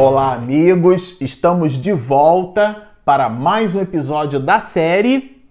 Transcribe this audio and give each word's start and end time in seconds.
Olá, 0.00 0.34
amigos! 0.34 1.20
Estamos 1.20 1.72
de 1.72 1.92
volta 1.92 2.84
para 3.04 3.28
mais 3.28 3.74
um 3.74 3.80
episódio 3.80 4.38
da 4.38 4.60
série 4.60 5.42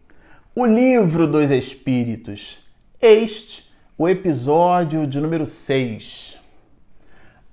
O 0.56 0.66
Livro 0.66 1.28
dos 1.28 1.52
Espíritos. 1.52 2.58
Este, 3.02 3.70
o 3.98 4.08
episódio 4.08 5.06
de 5.06 5.20
número 5.20 5.46
6. 5.46 6.38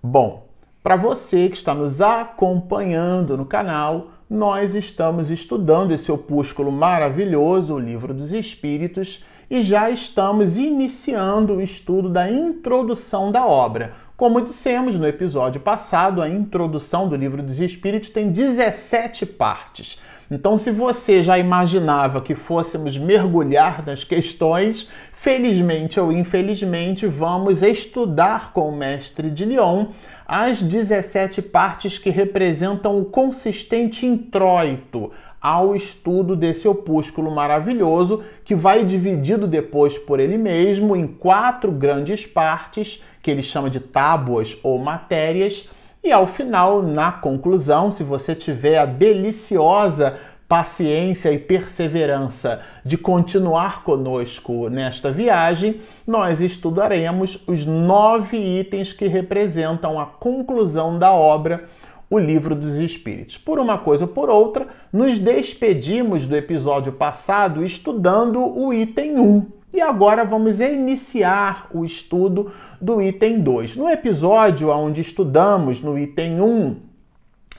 Bom, 0.00 0.46
para 0.84 0.94
você 0.94 1.48
que 1.48 1.57
está 1.57 1.75
nos 1.75 2.00
acompanhando 2.00 3.36
no 3.36 3.45
canal, 3.45 4.11
nós 4.30 4.76
estamos 4.76 5.32
estudando 5.32 5.90
esse 5.90 6.12
opúsculo 6.12 6.70
maravilhoso, 6.70 7.75
o 7.75 7.81
Livro 7.81 8.14
dos 8.14 8.32
Espíritos, 8.32 9.25
e 9.50 9.62
já 9.62 9.90
estamos 9.90 10.56
iniciando 10.56 11.54
o 11.54 11.61
estudo 11.61 12.08
da 12.08 12.31
introdução 12.31 13.32
da 13.32 13.45
obra 13.45 14.04
como 14.17 14.41
dissemos 14.41 14.96
no 14.96 15.09
episódio 15.09 15.61
passado, 15.61 16.23
a 16.23 16.29
introdução 16.29 17.09
do 17.09 17.17
Livro 17.17 17.43
dos 17.43 17.59
Espíritos 17.59 18.11
tem 18.11 18.31
17 18.31 19.27
partes. 19.27 20.00
Então, 20.31 20.57
se 20.57 20.71
você 20.71 21.23
já 21.23 21.37
imaginava 21.37 22.21
que 22.21 22.35
fôssemos 22.35 22.96
mergulhar 22.96 23.85
nas 23.85 24.04
questões, 24.04 24.89
felizmente 25.13 25.99
ou 25.99 26.13
infelizmente, 26.13 27.07
vamos 27.07 27.63
estudar 27.63 28.53
com 28.53 28.68
o 28.68 28.77
mestre 28.77 29.31
de 29.31 29.45
Lyon 29.45 29.87
as 30.26 30.62
17 30.62 31.43
partes 31.43 31.99
que 31.99 32.09
representam 32.09 32.98
o 32.98 33.05
consistente 33.05 34.06
introito 34.06 35.12
ao 35.44 35.77
estudo 35.77 36.34
desse 36.34 36.67
opúsculo 36.67 37.31
maravilhoso, 37.31 38.25
que 38.47 38.55
vai 38.55 38.83
dividido 38.83 39.47
depois 39.47 39.98
por 39.98 40.19
ele 40.19 40.39
mesmo 40.39 40.97
em 40.97 41.06
quatro 41.06 41.70
grandes 41.70 42.25
partes 42.25 43.05
que 43.23 43.31
ele 43.31 43.42
chama 43.42 43.69
de 43.69 43.78
tábuas 43.78 44.56
ou 44.62 44.78
matérias. 44.78 45.69
E 46.03 46.11
ao 46.11 46.27
final, 46.27 46.81
na 46.81 47.12
conclusão, 47.12 47.91
se 47.91 48.03
você 48.03 48.34
tiver 48.34 48.78
a 48.78 48.87
deliciosa 48.87 50.19
paciência 50.48 51.31
e 51.31 51.39
perseverança 51.39 52.62
de 52.83 52.97
continuar 52.97 53.83
conosco 53.83 54.70
nesta 54.70 55.11
viagem, 55.11 55.83
nós 56.06 56.41
estudaremos 56.41 57.42
os 57.47 57.67
nove 57.67 58.39
itens 58.39 58.95
que 58.95 59.06
representam 59.06 60.00
a 60.00 60.06
conclusão 60.06 60.98
da 60.98 61.12
obra, 61.12 61.65
o 62.08 62.19
Livro 62.19 62.55
dos 62.55 62.74
Espíritos. 62.78 63.38
Por 63.38 63.58
uma 63.58 63.78
coisa 63.78 64.05
ou 64.05 64.08
por 64.08 64.28
outra, 64.28 64.69
nos 64.92 65.19
despedimos 65.19 66.27
do 66.27 66.36
episódio 66.36 66.92
passado 66.92 67.64
estudando 67.64 68.41
o 68.41 68.72
item 68.72 69.19
1 69.19 69.47
e 69.74 69.80
agora 69.80 70.25
vamos 70.25 70.60
iniciar 70.60 71.69
o 71.72 71.84
estudo 71.84 72.52
do 72.80 73.02
item 73.02 73.41
2. 73.41 73.77
No 73.77 73.91
episódio 73.91 74.70
onde 74.70 75.00
estudamos 75.00 75.82
no 75.82 75.98
item 75.98 76.41
1 76.41 76.77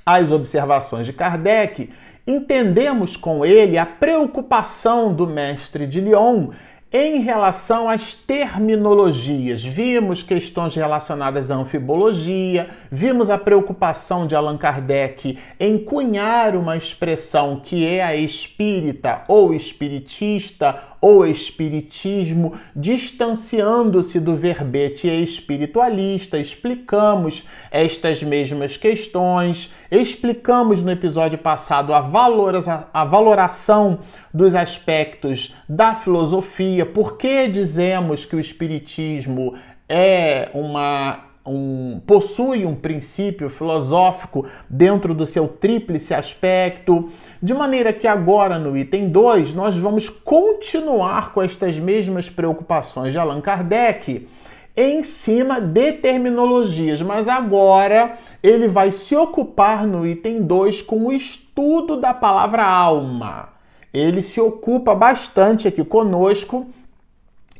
as 0.06 0.32
observações 0.32 1.06
de 1.06 1.12
Kardec, 1.12 1.90
entendemos 2.26 3.18
com 3.18 3.46
ele 3.46 3.78
a 3.78 3.86
preocupação 3.86 5.14
do 5.14 5.28
mestre 5.28 5.86
de 5.86 6.00
Lyon 6.00 6.52
em 6.98 7.20
relação 7.20 7.90
às 7.90 8.14
terminologias, 8.14 9.62
vimos 9.66 10.24
questões 10.24 10.74
relacionadas 10.76 11.52
à 11.52 11.56
anfibologia, 11.56 12.70
vimos 12.90 13.30
a 13.30 13.38
preocupação 13.38 14.26
de 14.26 14.34
Allan 14.34 14.58
Kardec 14.58 15.38
em 15.60 15.78
cunhar 15.78 16.56
uma 16.56 16.78
expressão 16.78 17.60
que 17.60 17.86
é 17.86 18.02
a 18.02 18.16
espírita 18.16 19.24
ou 19.28 19.54
espiritista 19.54 20.95
ou 21.00 21.26
espiritismo, 21.26 22.54
distanciando-se 22.76 24.20
do 24.20 24.36
verbete 24.36 25.08
espiritualista, 25.08 26.38
explicamos 26.38 27.48
estas 27.72 28.24
mesmas 28.24 28.78
questões, 28.78 29.74
explicamos 29.92 30.82
no 30.82 30.92
episódio 30.92 31.38
passado 31.38 31.94
a, 31.94 32.02
valora 32.02 32.88
a 32.94 33.06
valoração 33.06 34.00
dos 34.34 34.56
aspectos 34.56 35.56
da 35.68 35.96
filosofia, 35.96 36.86
por 36.86 37.18
que 37.18 37.48
dizemos 37.48 38.26
que 38.26 38.36
o 38.36 38.40
espiritismo 38.40 39.56
é 39.88 40.50
uma 40.54 41.35
um, 41.46 42.00
possui 42.08 42.66
um 42.66 42.74
princípio 42.74 43.50
filosófico 43.50 44.46
dentro 44.70 45.14
do 45.14 45.26
seu 45.26 45.48
tríplice 45.48 46.14
aspecto, 46.14 47.12
de 47.42 47.54
maneira 47.54 47.94
que 47.94 48.08
agora 48.08 48.58
no 48.58 48.76
item 48.76 49.10
2 49.10 49.54
nós 49.54 49.78
vamos 49.78 50.10
continuar 50.10 51.34
com 51.34 51.42
estas 51.42 51.78
mesmas 51.78 52.30
preocupações 52.30 53.12
de 53.12 53.20
Allan 53.20 53.42
Kardec 53.42 54.28
em 54.76 55.04
cima 55.04 55.62
de 55.62 55.94
terminologias, 55.94 57.02
mas 57.02 57.30
agora 57.30 58.18
ele 58.44 58.68
vai 58.68 58.92
se 58.92 59.16
ocupar 59.16 59.88
no 59.88 60.06
item 60.06 60.42
2 60.42 60.82
com 60.82 61.06
o 61.06 61.14
estudo 61.14 61.96
da 61.96 62.14
palavra 62.14 62.66
alma. 62.66 63.50
Ele 63.94 64.22
se 64.22 64.42
ocupa 64.42 64.94
bastante 64.94 65.68
aqui 65.68 65.86
conosco 65.86 66.68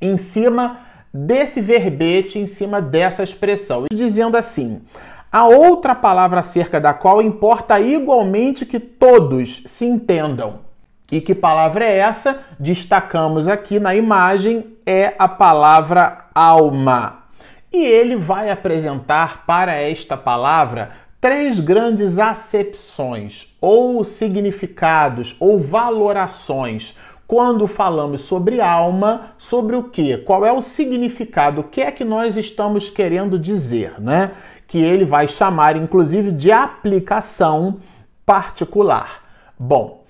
em 0.02 0.18
cima 0.18 0.85
desse 1.16 1.62
verbete 1.62 2.38
em 2.38 2.46
cima 2.46 2.82
dessa 2.82 3.24
expressão, 3.24 3.86
dizendo 3.92 4.36
assim: 4.36 4.82
a 5.32 5.46
outra 5.48 5.96
palavra 5.96 6.42
acerca 6.42 6.80
da 6.80 6.94
qual 6.94 7.22
importa 7.22 7.80
igualmente 7.80 8.66
que 8.66 8.80
todos 8.80 9.64
se 9.66 9.86
entendam. 9.86 10.66
E 11.12 11.22
que 11.22 11.36
palavra 11.36 11.86
é 11.86 11.98
essa? 11.98 12.40
Destacamos 12.60 13.48
aqui 13.48 13.80
na 13.80 13.96
imagem 13.96 14.76
é 14.86 15.14
a 15.18 15.28
palavra 15.28 16.26
alma. 16.34 17.20
E 17.72 17.78
ele 17.78 18.16
vai 18.16 18.50
apresentar 18.50 19.46
para 19.46 19.76
esta 19.76 20.18
palavra 20.18 20.92
três 21.22 21.60
grandes 21.60 22.20
acepções, 22.20 23.56
ou 23.62 24.04
significados, 24.04 25.36
ou 25.40 25.60
valorações 25.60 26.98
quando 27.28 27.68
falamos 27.68 28.22
sobre 28.22 28.62
alma, 28.62 29.32
sobre 29.38 29.76
o 29.76 29.84
que? 29.84 30.18
Qual 30.18 30.46
é 30.46 30.52
o 30.52 30.62
significado? 30.62 31.62
O 31.62 31.64
que 31.64 31.82
é 31.82 31.92
que 31.92 32.04
nós 32.04 32.38
estamos 32.38 32.90
querendo 32.90 33.40
dizer, 33.40 34.00
né? 34.00 34.32
Que 34.68 34.80
ele 34.80 35.06
vai 35.06 35.28
chamar, 35.28 35.76
inclusive, 35.76 36.32
de 36.32 36.52
aplicação 36.52 37.78
particular. 38.26 39.24
Bom, 39.58 40.04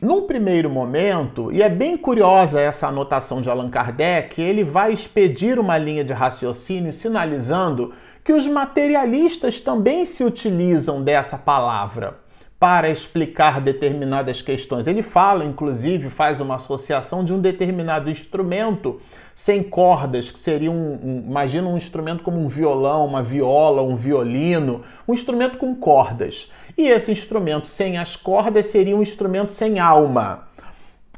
num 0.00 0.26
primeiro 0.26 0.68
momento, 0.68 1.52
e 1.52 1.62
é 1.62 1.68
bem 1.68 1.96
curiosa 1.96 2.60
essa 2.60 2.88
anotação 2.88 3.40
de 3.40 3.48
Allan 3.48 3.70
Kardec, 3.70 4.40
ele 4.40 4.64
vai 4.64 4.92
expedir 4.92 5.58
uma 5.58 5.78
linha 5.78 6.04
de 6.04 6.12
raciocínio 6.12 6.92
sinalizando 6.92 7.92
que 8.24 8.32
os 8.32 8.46
materialistas 8.46 9.60
também 9.60 10.04
se 10.04 10.24
utilizam 10.24 11.00
dessa 11.00 11.38
palavra 11.38 12.25
para 12.58 12.88
explicar 12.88 13.60
determinadas 13.60 14.40
questões. 14.40 14.86
Ele 14.86 15.02
fala, 15.02 15.44
inclusive, 15.44 16.08
faz 16.08 16.40
uma 16.40 16.54
associação 16.54 17.22
de 17.22 17.32
um 17.32 17.40
determinado 17.40 18.10
instrumento 18.10 19.00
sem 19.34 19.62
cordas, 19.62 20.30
que 20.30 20.40
seria 20.40 20.70
um, 20.70 20.94
um, 20.94 21.24
imagina 21.26 21.68
um 21.68 21.76
instrumento 21.76 22.22
como 22.22 22.40
um 22.40 22.48
violão, 22.48 23.04
uma 23.04 23.22
viola, 23.22 23.82
um 23.82 23.94
violino, 23.94 24.82
um 25.06 25.12
instrumento 25.12 25.58
com 25.58 25.74
cordas. 25.74 26.50
E 26.78 26.88
esse 26.88 27.12
instrumento 27.12 27.66
sem 27.66 27.98
as 27.98 28.16
cordas 28.16 28.66
seria 28.66 28.96
um 28.96 29.02
instrumento 29.02 29.52
sem 29.52 29.78
alma. 29.78 30.45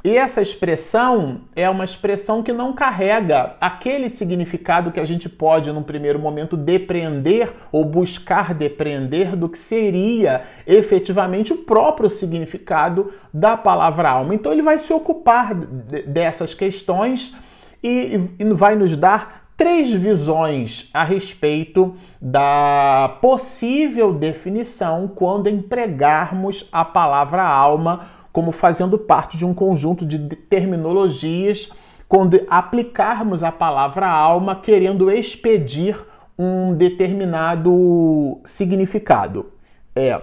E 0.01 0.15
essa 0.15 0.41
expressão 0.41 1.41
é 1.53 1.69
uma 1.69 1.83
expressão 1.83 2.41
que 2.41 2.53
não 2.53 2.71
carrega 2.71 3.57
aquele 3.59 4.09
significado 4.09 4.91
que 4.91 4.99
a 4.99 5.05
gente 5.05 5.27
pode, 5.27 5.71
num 5.73 5.83
primeiro 5.83 6.17
momento, 6.17 6.55
depreender 6.55 7.51
ou 7.69 7.83
buscar 7.83 8.53
depreender 8.53 9.35
do 9.35 9.49
que 9.49 9.57
seria 9.57 10.43
efetivamente 10.65 11.51
o 11.51 11.57
próprio 11.57 12.09
significado 12.09 13.11
da 13.33 13.57
palavra 13.57 14.09
alma. 14.09 14.33
Então, 14.33 14.53
ele 14.53 14.61
vai 14.61 14.79
se 14.79 14.93
ocupar 14.93 15.53
dessas 15.53 16.53
questões 16.53 17.35
e, 17.83 18.21
e 18.39 18.45
vai 18.53 18.75
nos 18.75 18.95
dar 18.95 19.39
três 19.57 19.91
visões 19.91 20.89
a 20.93 21.03
respeito 21.03 21.93
da 22.21 23.17
possível 23.21 24.13
definição 24.13 25.09
quando 25.09 25.49
empregarmos 25.49 26.69
a 26.71 26.85
palavra 26.85 27.43
alma 27.43 28.18
como 28.31 28.51
fazendo 28.51 28.97
parte 28.97 29.37
de 29.37 29.45
um 29.45 29.53
conjunto 29.53 30.05
de 30.05 30.19
terminologias 30.35 31.69
quando 32.07 32.39
aplicarmos 32.49 33.43
a 33.43 33.51
palavra 33.51 34.07
alma 34.07 34.55
querendo 34.55 35.11
expedir 35.11 35.95
um 36.37 36.73
determinado 36.73 38.39
significado. 38.43 39.51
É. 39.95 40.21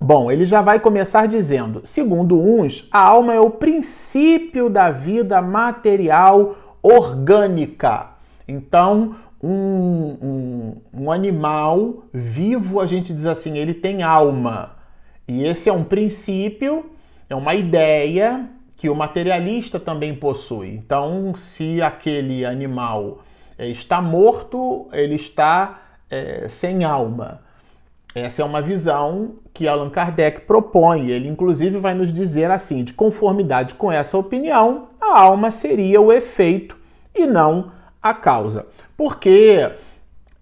Bom, 0.00 0.30
ele 0.30 0.44
já 0.44 0.60
vai 0.60 0.78
começar 0.78 1.26
dizendo: 1.26 1.80
segundo 1.84 2.40
uns, 2.40 2.88
a 2.92 3.00
alma 3.00 3.32
é 3.32 3.40
o 3.40 3.50
princípio 3.50 4.68
da 4.68 4.90
vida 4.90 5.40
material 5.40 6.56
orgânica. 6.82 8.10
Então, 8.46 9.16
um, 9.42 10.16
um, 10.22 10.76
um 10.92 11.12
animal 11.12 12.04
vivo, 12.12 12.80
a 12.80 12.86
gente 12.86 13.12
diz 13.12 13.26
assim, 13.26 13.56
ele 13.56 13.74
tem 13.74 14.02
alma. 14.02 14.72
E 15.26 15.44
esse 15.44 15.68
é 15.68 15.72
um 15.72 15.84
princípio 15.84 16.90
é 17.28 17.34
uma 17.34 17.54
ideia 17.54 18.48
que 18.76 18.88
o 18.88 18.94
materialista 18.94 19.78
também 19.80 20.14
possui. 20.14 20.68
Então, 20.70 21.34
se 21.34 21.80
aquele 21.80 22.44
animal 22.44 23.20
é, 23.58 23.68
está 23.68 24.02
morto, 24.02 24.88
ele 24.92 25.14
está 25.14 25.80
é, 26.10 26.48
sem 26.48 26.84
alma. 26.84 27.40
Essa 28.14 28.42
é 28.42 28.44
uma 28.44 28.62
visão 28.62 29.36
que 29.52 29.66
Allan 29.66 29.90
Kardec 29.90 30.42
propõe. 30.42 31.08
Ele, 31.08 31.28
inclusive, 31.28 31.78
vai 31.78 31.94
nos 31.94 32.12
dizer 32.12 32.50
assim: 32.50 32.84
de 32.84 32.92
conformidade 32.92 33.74
com 33.74 33.90
essa 33.90 34.16
opinião, 34.16 34.88
a 35.00 35.18
alma 35.18 35.50
seria 35.50 36.00
o 36.00 36.12
efeito 36.12 36.76
e 37.14 37.26
não 37.26 37.72
a 38.02 38.14
causa. 38.14 38.66
Porque 38.96 39.68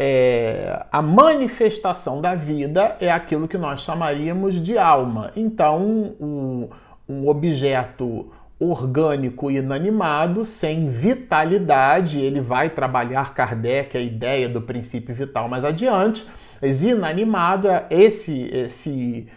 é, 0.05 0.85
a 0.91 1.01
manifestação 1.01 2.21
da 2.21 2.35
vida 2.35 2.97
é 2.99 3.09
aquilo 3.09 3.47
que 3.47 3.57
nós 3.57 3.83
chamaríamos 3.83 4.61
de 4.61 4.77
alma. 4.77 5.31
Então, 5.37 5.81
um, 6.21 6.69
um 7.09 7.29
objeto 7.29 8.29
orgânico 8.59 9.49
inanimado, 9.49 10.45
sem 10.45 10.89
vitalidade, 10.91 12.21
ele 12.21 12.41
vai 12.41 12.71
trabalhar 12.71 13.33
Kardec 13.33 13.97
a 13.97 14.01
ideia 14.01 14.49
do 14.49 14.61
princípio 14.61 15.15
vital 15.15 15.49
mais 15.49 15.65
adiante, 15.65 16.27
mas 16.61 16.85
inanimado 16.85 17.69
esse, 17.89 18.51
esse, 18.53 19.29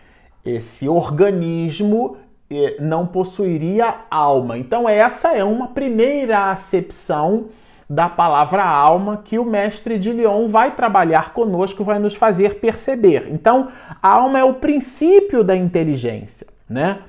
esse 0.44 0.90
organismo 0.90 2.18
eh, 2.50 2.78
não 2.80 3.06
possuiria 3.06 3.98
alma. 4.10 4.58
Então, 4.58 4.90
essa 4.90 5.32
é 5.32 5.44
uma 5.44 5.68
primeira 5.68 6.50
acepção 6.50 7.50
da 7.90 8.10
palavra 8.10 8.64
alma 8.64 9.22
que 9.24 9.38
o 9.38 9.46
mestre 9.46 10.00
de 10.00 10.12
Lyon 10.12 10.48
vai 10.48 10.74
trabalhar 10.74 11.34
conosco, 11.34 11.84
vai 11.84 12.00
nos 12.00 12.16
fazer 12.16 12.56
perceber. 12.56 13.28
Então, 13.30 13.70
a 14.02 14.10
alma 14.10 14.40
é 14.40 14.44
o 14.44 14.56
princípio 14.56 15.44
da 15.44 15.56
inteligência, 15.56 16.48
né? 16.68 17.00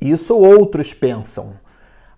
Isso 0.00 0.36
outros 0.36 0.92
pensam. 0.92 1.54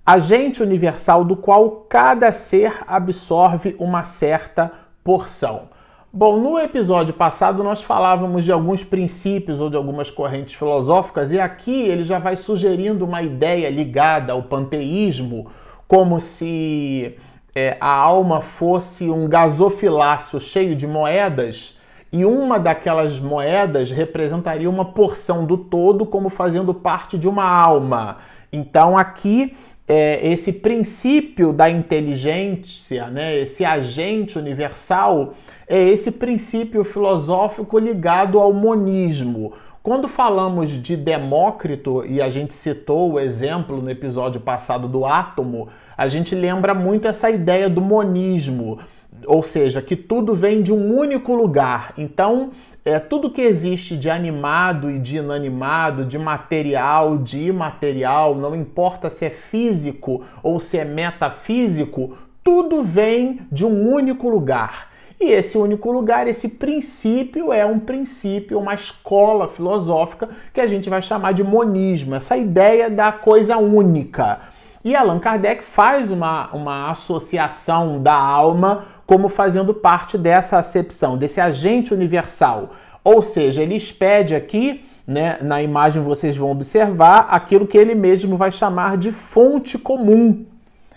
Agente 0.05 0.63
universal 0.63 1.25
do 1.25 1.37
qual 1.37 1.87
cada 1.89 2.33
ser 2.33 2.81
absorve 2.87 3.77
uma 3.79 4.03
certa 4.03 4.71
porção. 5.05 5.71
Bom, 6.13 6.39
no 6.39 6.59
episódio 6.59 7.15
passado 7.15 7.65
nós 7.65 7.83
falávamos 7.83 8.45
de 8.45 8.53
alguns 8.53 8.85
princípios 8.85 9.61
ou 9.61 9.71
de 9.71 9.77
algumas 9.77 10.11
correntes 10.11 10.55
filosóficas 10.55 11.33
e 11.33 11.41
aqui 11.41 11.85
ele 11.85 12.05
já 12.05 12.19
vai 12.19 12.37
sugerindo 12.37 13.05
uma 13.05 13.23
ideia 13.23 13.71
ligada 13.71 14.33
ao 14.33 14.43
panteísmo, 14.43 15.51
como 15.89 16.21
se 16.21 17.17
é, 17.55 17.77
a 17.81 17.91
alma 17.91 18.41
fosse 18.41 19.11
um 19.11 19.29
gasofilaço 19.29 20.41
cheio 20.41 20.75
de 20.75 20.87
moedas 20.87 21.79
e 22.13 22.25
uma 22.25 22.59
daquelas 22.59 23.19
moedas 23.19 23.91
representaria 23.91 24.69
uma 24.69 24.85
porção 24.85 25.45
do 25.45 25.57
todo 25.57 26.05
como 26.05 26.29
fazendo 26.29 26.75
parte 26.75 27.19
de 27.19 27.29
uma 27.29 27.45
alma. 27.45 28.19
Então 28.53 28.99
aqui 28.99 29.55
é, 29.89 30.27
esse 30.27 30.53
princípio 30.53 31.53
da 31.53 31.69
inteligência, 31.69 33.09
né, 33.09 33.39
esse 33.39 33.65
agente 33.65 34.39
universal, 34.39 35.35
é 35.67 35.79
esse 35.89 36.13
princípio 36.13 36.85
filosófico 36.85 37.79
ligado 37.79 38.39
ao 38.39 38.53
monismo. 38.53 39.53
Quando 39.83 40.07
falamos 40.07 40.71
de 40.71 40.97
Demócrito, 40.97 42.05
e 42.07 42.23
a 42.23 42.31
gente 42.31 42.55
citou 42.55 43.13
o 43.13 43.21
exemplo 43.21 43.83
no 43.83 43.91
episódio 43.91 44.41
passado 44.41 44.87
do 44.87 45.05
átomo, 45.05 45.69
a 45.97 46.09
gente 46.09 46.35
lembra 46.35 46.75
muito 46.75 47.07
essa 47.07 47.31
ideia 47.31 47.69
do 47.69 47.81
monismo, 47.81 48.79
ou 49.27 49.43
seja, 49.43 49.81
que 49.81 49.97
tudo 49.97 50.35
vem 50.35 50.63
de 50.63 50.73
um 50.73 50.97
único 50.97 51.35
lugar. 51.35 51.93
Então, 51.97 52.51
é, 52.85 52.99
tudo 52.99 53.31
que 53.31 53.41
existe 53.41 53.97
de 53.97 54.11
animado 54.11 54.91
e 54.91 54.99
de 54.99 55.19
inanimado, 55.19 56.05
de 56.05 56.19
material, 56.19 57.19
de 57.19 57.45
imaterial, 57.45 58.35
não 58.35 58.57
importa 58.57 59.09
se 59.09 59.25
é 59.25 59.31
físico 59.31 60.25
ou 60.43 60.59
se 60.59 60.79
é 60.79 60.85
metafísico, 60.85 62.17
tudo 62.43 62.83
vem 62.83 63.41
de 63.53 63.65
um 63.65 63.93
único 63.93 64.29
lugar. 64.29 64.91
E 65.21 65.31
esse 65.31 65.57
único 65.57 65.93
lugar, 65.93 66.27
esse 66.27 66.49
princípio, 66.49 67.53
é 67.53 67.65
um 67.65 67.79
princípio, 67.79 68.59
uma 68.59 68.75
escola 68.75 69.47
filosófica 69.47 70.29
que 70.53 70.61
a 70.61 70.67
gente 70.67 70.91
vai 70.91 71.01
chamar 71.01 71.31
de 71.31 71.45
monismo, 71.45 72.17
essa 72.17 72.37
ideia 72.37 72.91
da 72.91 73.13
coisa 73.13 73.57
única. 73.57 74.41
E 74.85 74.97
Allan 74.97 75.21
Kardec 75.21 75.63
faz 75.63 76.11
uma, 76.11 76.49
uma 76.53 76.91
associação 76.91 78.03
da 78.03 78.15
alma 78.15 78.87
como 79.07 79.29
fazendo 79.29 79.73
parte 79.73 80.19
dessa 80.19 80.59
acepção, 80.59 81.17
desse 81.17 81.41
agente 81.41 81.95
universal. 81.95 82.71
Ou 83.05 83.23
seja, 83.23 83.63
ele 83.63 83.77
expede 83.77 84.35
aqui, 84.35 84.85
né, 85.07 85.39
na 85.41 85.63
imagem 85.63 86.03
vocês 86.03 86.37
vão 86.37 86.51
observar, 86.51 87.27
aquilo 87.31 87.67
que 87.67 87.79
ele 87.79 87.95
mesmo 87.95 88.37
vai 88.37 88.51
chamar 88.51 88.97
de 88.97 89.13
fonte 89.13 89.79
comum, 89.79 90.45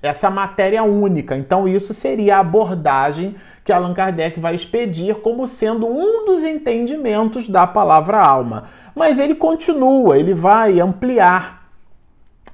essa 0.02 0.30
matéria 0.30 0.84
única. 0.84 1.36
Então, 1.36 1.68
isso 1.68 1.94
seria 1.94 2.38
a 2.38 2.40
abordagem 2.40 3.36
que 3.64 3.74
Allan 3.74 3.94
Kardec 3.94 4.40
vai 4.40 4.54
expedir 4.56 5.16
como 5.16 5.48
sendo 5.48 5.88
um 5.88 6.26
dos 6.26 6.44
entendimentos 6.44 7.50
da 7.50 7.66
palavra 7.66 8.20
alma. 8.20 8.66
Mas 8.96 9.20
ele 9.20 9.36
continua, 9.36 10.18
ele 10.18 10.34
vai 10.34 10.80
ampliar 10.80 11.65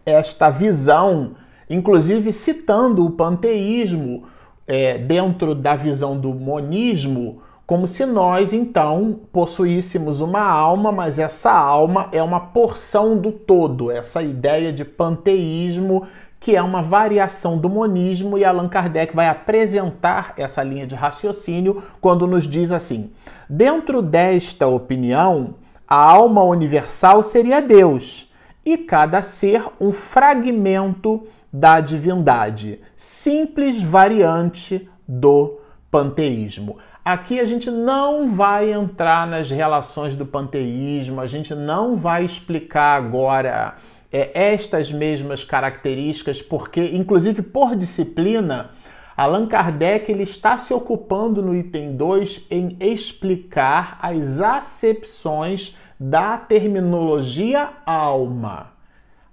esta 0.06 0.50
visão, 0.50 1.32
inclusive 1.70 2.32
citando 2.32 3.06
o 3.06 3.12
panteísmo 3.12 4.24
é, 4.68 4.98
dentro 4.98 5.54
da 5.54 5.76
visão 5.76 6.18
do 6.20 6.34
monismo, 6.34 7.42
como 7.66 7.88
se 7.88 8.06
nós 8.06 8.52
então 8.52 9.20
possuíssemos 9.32 10.20
uma 10.20 10.42
alma, 10.42 10.92
mas 10.92 11.18
essa 11.20 11.52
alma 11.52 12.10
é 12.12 12.22
uma 12.22 12.40
porção 12.40 13.18
do 13.18 13.32
todo, 13.32 13.90
essa 13.90 14.22
ideia 14.22 14.74
de 14.74 14.84
panteísmo 14.84 16.06
que 16.42 16.56
é 16.56 16.62
uma 16.62 16.82
variação 16.82 17.56
do 17.56 17.70
monismo, 17.70 18.36
e 18.36 18.44
Allan 18.44 18.68
Kardec 18.68 19.16
vai 19.16 19.28
apresentar 19.28 20.34
essa 20.36 20.64
linha 20.64 20.88
de 20.88 20.96
raciocínio 20.96 21.84
quando 22.02 22.26
nos 22.26 22.48
diz 22.48 22.72
assim: 22.72 23.12
dentro 23.48 24.02
desta 24.02 24.66
opinião, 24.66 25.54
a 25.88 25.96
alma 25.96 26.44
universal 26.44 27.22
seria 27.22 27.62
Deus 27.62 28.31
e 28.66 28.78
cada 28.78 29.22
ser 29.22 29.64
um 29.80 29.92
fragmento 29.92 31.28
da 31.52 31.80
divindade, 31.80 32.80
simples 32.96 33.82
variante 33.82 34.90
do 35.08 35.60
panteísmo. 35.90 36.78
Aqui 37.04 37.40
a 37.40 37.46
gente 37.46 37.70
não 37.70 38.36
vai 38.36 38.72
entrar 38.72 39.26
nas 39.26 39.50
relações 39.50 40.16
do 40.16 40.26
panteísmo, 40.26 41.20
a 41.20 41.26
gente 41.26 41.54
não 41.54 41.98
vai 41.98 42.24
explicar 42.24 42.96
agora 42.96 43.76
é, 44.12 44.30
estas 44.34 44.92
mesmas 44.92 45.44
características, 45.44 46.42
porque, 46.42 46.92
inclusive 46.94 47.42
por 47.42 47.76
disciplina, 47.76 48.70
Allan 49.18 49.48
Kardec 49.48 50.12
ele 50.12 50.24
está 50.24 50.58
se 50.58 50.74
ocupando 50.74 51.42
no 51.42 51.56
item 51.56 51.96
2 51.96 52.48
em 52.50 52.78
explicar 52.80 53.98
as 54.02 54.40
acepções 54.40 55.76
da 56.04 56.36
terminologia 56.36 57.70
alma. 57.86 58.72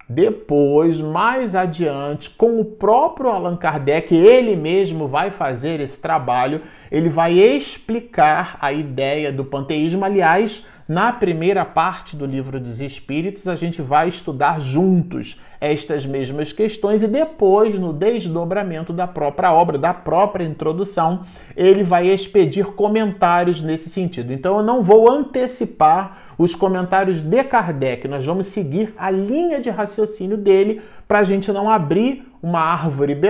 Depois, 0.06 1.00
mais 1.00 1.54
adiante, 1.54 2.28
com 2.28 2.60
o 2.60 2.64
próprio 2.64 3.30
Allan 3.30 3.56
Kardec, 3.56 4.14
ele 4.14 4.54
mesmo 4.54 5.08
vai 5.08 5.30
fazer 5.30 5.80
esse 5.80 5.98
trabalho, 5.98 6.60
ele 6.92 7.08
vai 7.08 7.38
explicar 7.38 8.58
a 8.60 8.70
ideia 8.70 9.32
do 9.32 9.46
panteísmo. 9.46 10.04
Aliás, 10.04 10.62
na 10.88 11.12
primeira 11.12 11.66
parte 11.66 12.16
do 12.16 12.24
livro 12.24 12.58
dos 12.58 12.80
Espíritos, 12.80 13.46
a 13.46 13.54
gente 13.54 13.82
vai 13.82 14.08
estudar 14.08 14.58
juntos 14.58 15.38
estas 15.60 16.06
mesmas 16.06 16.50
questões 16.50 17.02
e 17.02 17.06
depois, 17.06 17.78
no 17.78 17.92
desdobramento 17.92 18.90
da 18.90 19.06
própria 19.06 19.52
obra, 19.52 19.76
da 19.76 19.92
própria 19.92 20.44
introdução, 20.44 21.26
ele 21.54 21.84
vai 21.84 22.08
expedir 22.08 22.64
comentários 22.68 23.60
nesse 23.60 23.90
sentido. 23.90 24.32
Então, 24.32 24.56
eu 24.56 24.62
não 24.62 24.82
vou 24.82 25.10
antecipar 25.10 26.22
os 26.38 26.54
comentários 26.54 27.20
de 27.20 27.44
Kardec, 27.44 28.08
nós 28.08 28.24
vamos 28.24 28.46
seguir 28.46 28.94
a 28.96 29.10
linha 29.10 29.60
de 29.60 29.68
raciocínio 29.68 30.38
dele 30.38 30.80
para 31.06 31.18
a 31.18 31.24
gente 31.24 31.52
não 31.52 31.68
abrir 31.68 32.32
uma 32.42 32.60
árvore 32.60 33.14
B, 33.14 33.28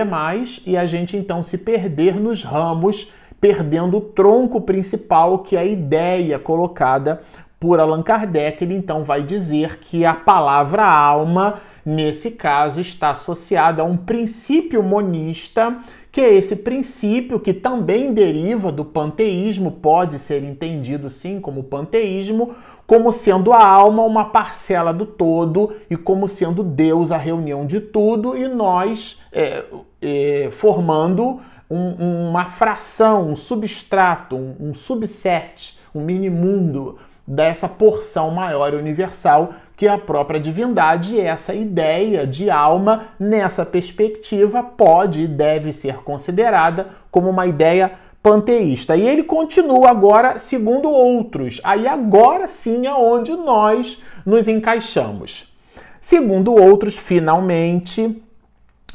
e 0.65 0.77
a 0.77 0.85
gente 0.85 1.17
então 1.17 1.43
se 1.43 1.57
perder 1.57 2.15
nos 2.21 2.41
ramos 2.41 3.11
perdendo 3.41 3.97
o 3.97 4.01
tronco 4.01 4.61
principal, 4.61 5.39
que 5.39 5.55
é 5.55 5.59
a 5.59 5.65
ideia 5.65 6.37
colocada 6.37 7.21
por 7.59 7.79
Allan 7.79 8.01
Kardec, 8.01 8.63
ele 8.63 8.75
então 8.75 9.03
vai 9.03 9.21
dizer 9.23 9.79
que 9.79 10.05
a 10.05 10.13
palavra 10.13 10.85
alma, 10.85 11.61
nesse 11.85 12.31
caso, 12.31 12.79
está 12.79 13.09
associada 13.09 13.81
a 13.81 13.85
um 13.85 13.97
princípio 13.97 14.81
monista, 14.81 15.77
que 16.11 16.21
é 16.21 16.33
esse 16.33 16.55
princípio 16.55 17.39
que 17.39 17.53
também 17.53 18.13
deriva 18.13 18.71
do 18.71 18.85
panteísmo, 18.85 19.73
pode 19.73 20.17
ser 20.17 20.43
entendido 20.43 21.09
sim 21.09 21.39
como 21.41 21.63
panteísmo, 21.63 22.55
como 22.87 23.11
sendo 23.11 23.53
a 23.53 23.63
alma 23.63 24.03
uma 24.03 24.25
parcela 24.25 24.91
do 24.91 25.05
todo 25.05 25.75
e 25.89 25.95
como 25.95 26.27
sendo 26.27 26.63
Deus 26.63 27.11
a 27.11 27.17
reunião 27.17 27.67
de 27.67 27.79
tudo 27.79 28.35
e 28.35 28.47
nós 28.47 29.21
é, 29.31 29.63
é, 30.01 30.49
formando 30.51 31.39
um, 31.69 32.29
uma 32.29 32.45
fração, 32.45 33.29
um 33.29 33.35
substrato, 33.35 34.35
um, 34.35 34.55
um 34.59 34.73
subset, 34.73 35.77
um 35.93 36.01
mini 36.01 36.31
mundo 36.31 36.97
dessa 37.29 37.69
porção 37.69 38.31
maior 38.31 38.73
universal 38.73 39.53
que 39.77 39.87
a 39.87 39.99
própria 39.99 40.39
divindade 40.39 41.13
e 41.13 41.21
essa 41.21 41.53
ideia 41.53 42.25
de 42.25 42.49
alma 42.49 43.09
nessa 43.19 43.63
perspectiva 43.63 44.63
pode 44.63 45.21
e 45.21 45.27
deve 45.27 45.71
ser 45.71 45.97
considerada 45.97 46.87
como 47.11 47.29
uma 47.29 47.45
ideia 47.45 47.91
panteísta. 48.23 48.97
E 48.97 49.07
ele 49.07 49.23
continua 49.23 49.91
agora 49.91 50.39
segundo 50.39 50.89
outros. 50.89 51.61
Aí 51.63 51.87
agora 51.87 52.47
sim 52.47 52.87
é 52.87 52.93
onde 52.93 53.31
nós 53.35 54.01
nos 54.25 54.47
encaixamos. 54.47 55.55
Segundo 56.01 56.55
outros, 56.55 56.97
finalmente, 56.97 58.21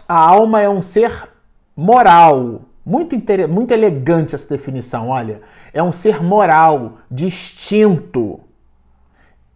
a 0.09 0.19
alma 0.19 0.61
é 0.61 0.69
um 0.69 0.83
ser 0.83 1.29
moral. 1.77 2.63
Muito, 2.85 3.17
muito 3.49 3.73
elegante 3.73 4.35
essa 4.35 4.49
definição, 4.49 5.09
olha. 5.09 5.41
É 5.73 5.83
um 5.83 5.91
ser 5.91 6.23
moral, 6.23 6.99
distinto, 7.11 8.41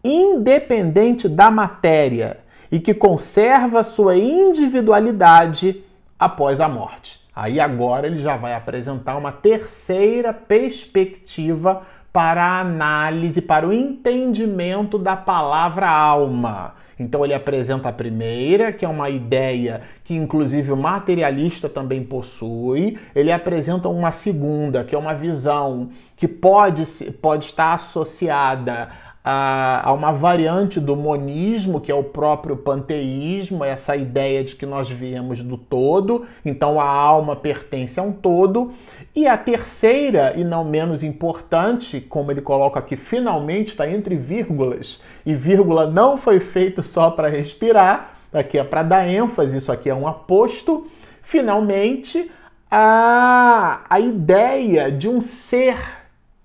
independente 0.02 1.28
da 1.28 1.50
matéria 1.50 2.38
e 2.70 2.80
que 2.80 2.94
conserva 2.94 3.82
sua 3.82 4.16
individualidade 4.16 5.84
após 6.18 6.60
a 6.60 6.68
morte. 6.68 7.20
Aí 7.34 7.60
agora 7.60 8.06
ele 8.06 8.18
já 8.18 8.36
vai 8.36 8.54
apresentar 8.54 9.16
uma 9.16 9.30
terceira 9.30 10.32
perspectiva 10.32 11.82
para 12.12 12.42
a 12.42 12.60
análise, 12.60 13.40
para 13.40 13.68
o 13.68 13.72
entendimento 13.72 14.98
da 14.98 15.14
palavra 15.14 15.88
alma. 15.88 16.74
Então 16.98 17.24
ele 17.24 17.34
apresenta 17.34 17.88
a 17.88 17.92
primeira, 17.92 18.72
que 18.72 18.84
é 18.84 18.88
uma 18.88 19.08
ideia 19.08 19.82
que 20.04 20.14
inclusive 20.14 20.72
o 20.72 20.76
materialista 20.76 21.68
também 21.68 22.02
possui. 22.02 22.98
Ele 23.14 23.30
apresenta 23.30 23.88
uma 23.88 24.10
segunda, 24.10 24.82
que 24.82 24.94
é 24.94 24.98
uma 24.98 25.14
visão 25.14 25.90
que 26.16 26.26
pode, 26.26 26.84
pode 27.20 27.44
estar 27.44 27.74
associada 27.74 28.88
a, 29.30 29.90
a, 29.90 29.92
uma 29.92 30.10
variante 30.10 30.80
do 30.80 30.96
monismo, 30.96 31.82
que 31.82 31.92
é 31.92 31.94
o 31.94 32.02
próprio 32.02 32.56
panteísmo, 32.56 33.62
essa 33.62 33.94
ideia 33.94 34.42
de 34.42 34.56
que 34.56 34.64
nós 34.64 34.88
viemos 34.88 35.42
do 35.42 35.58
todo, 35.58 36.24
então 36.42 36.80
a 36.80 36.86
alma 36.86 37.36
pertence 37.36 38.00
a 38.00 38.02
um 38.02 38.10
todo. 38.10 38.72
E 39.14 39.26
a 39.26 39.36
terceira, 39.36 40.32
e 40.34 40.42
não 40.42 40.64
menos 40.64 41.04
importante, 41.04 42.00
como 42.00 42.30
ele 42.30 42.40
coloca 42.40 42.78
aqui, 42.78 42.96
finalmente 42.96 43.68
está 43.68 43.86
entre 43.86 44.16
vírgulas, 44.16 45.02
e 45.26 45.34
vírgula 45.34 45.86
não 45.86 46.16
foi 46.16 46.40
feito 46.40 46.82
só 46.82 47.10
para 47.10 47.28
respirar, 47.28 48.14
aqui 48.32 48.56
é 48.56 48.64
para 48.64 48.82
dar 48.82 49.06
ênfase, 49.06 49.58
isso 49.58 49.70
aqui 49.70 49.90
é 49.90 49.94
um 49.94 50.08
aposto. 50.08 50.86
Finalmente, 51.20 52.30
a, 52.70 53.82
a 53.90 54.00
ideia 54.00 54.90
de 54.90 55.06
um 55.06 55.20
ser 55.20 55.76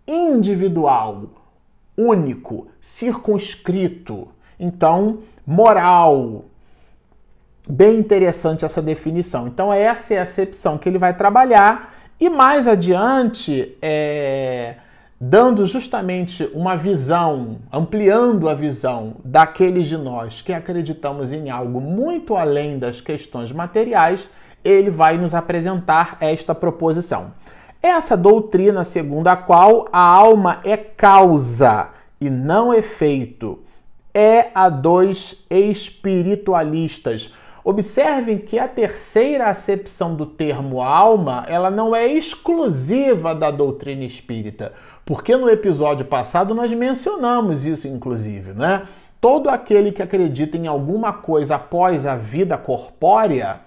individual 0.05 1.42
único, 1.97 2.67
circunscrito. 2.81 4.29
Então, 4.59 5.19
moral. 5.45 6.45
Bem 7.67 7.97
interessante 7.97 8.65
essa 8.65 8.81
definição. 8.81 9.47
Então, 9.47 9.71
essa 9.71 10.13
é 10.13 10.19
a 10.19 10.23
acepção 10.23 10.77
que 10.77 10.89
ele 10.89 10.97
vai 10.97 11.15
trabalhar. 11.15 11.93
E 12.19 12.29
mais 12.29 12.67
adiante, 12.67 13.75
é, 13.81 14.75
dando 15.19 15.65
justamente 15.65 16.49
uma 16.53 16.75
visão, 16.75 17.59
ampliando 17.71 18.49
a 18.49 18.53
visão 18.53 19.15
daqueles 19.23 19.87
de 19.87 19.97
nós 19.97 20.41
que 20.41 20.51
acreditamos 20.51 21.31
em 21.31 21.49
algo 21.49 21.79
muito 21.79 22.35
além 22.35 22.77
das 22.77 22.99
questões 22.99 23.51
materiais, 23.51 24.29
ele 24.63 24.89
vai 24.89 25.17
nos 25.17 25.33
apresentar 25.33 26.17
esta 26.19 26.53
proposição. 26.53 27.31
Essa 27.83 28.15
doutrina 28.15 28.85
segundo 28.85 29.27
a 29.27 29.35
qual 29.35 29.89
a 29.91 29.99
alma 29.99 30.61
é 30.63 30.77
causa 30.77 31.89
e 32.21 32.29
não 32.29 32.73
efeito 32.73 33.59
é 34.13 34.51
a 34.55 34.69
dos 34.69 35.43
espiritualistas. 35.49 37.35
Observem 37.61 38.37
que 38.37 38.57
a 38.57 38.69
terceira 38.69 39.49
acepção 39.49 40.15
do 40.15 40.25
termo 40.25 40.81
alma, 40.81 41.45
ela 41.49 41.69
não 41.69 41.93
é 41.93 42.07
exclusiva 42.07 43.35
da 43.35 43.51
doutrina 43.51 44.05
espírita, 44.05 44.71
porque 45.05 45.35
no 45.35 45.49
episódio 45.49 46.05
passado 46.05 46.55
nós 46.55 46.71
mencionamos 46.71 47.65
isso 47.65 47.89
inclusive, 47.89 48.53
né? 48.53 48.83
Todo 49.19 49.49
aquele 49.49 49.91
que 49.91 50.01
acredita 50.01 50.55
em 50.55 50.67
alguma 50.67 51.11
coisa 51.11 51.55
após 51.55 52.05
a 52.05 52.15
vida 52.15 52.57
corpórea, 52.57 53.59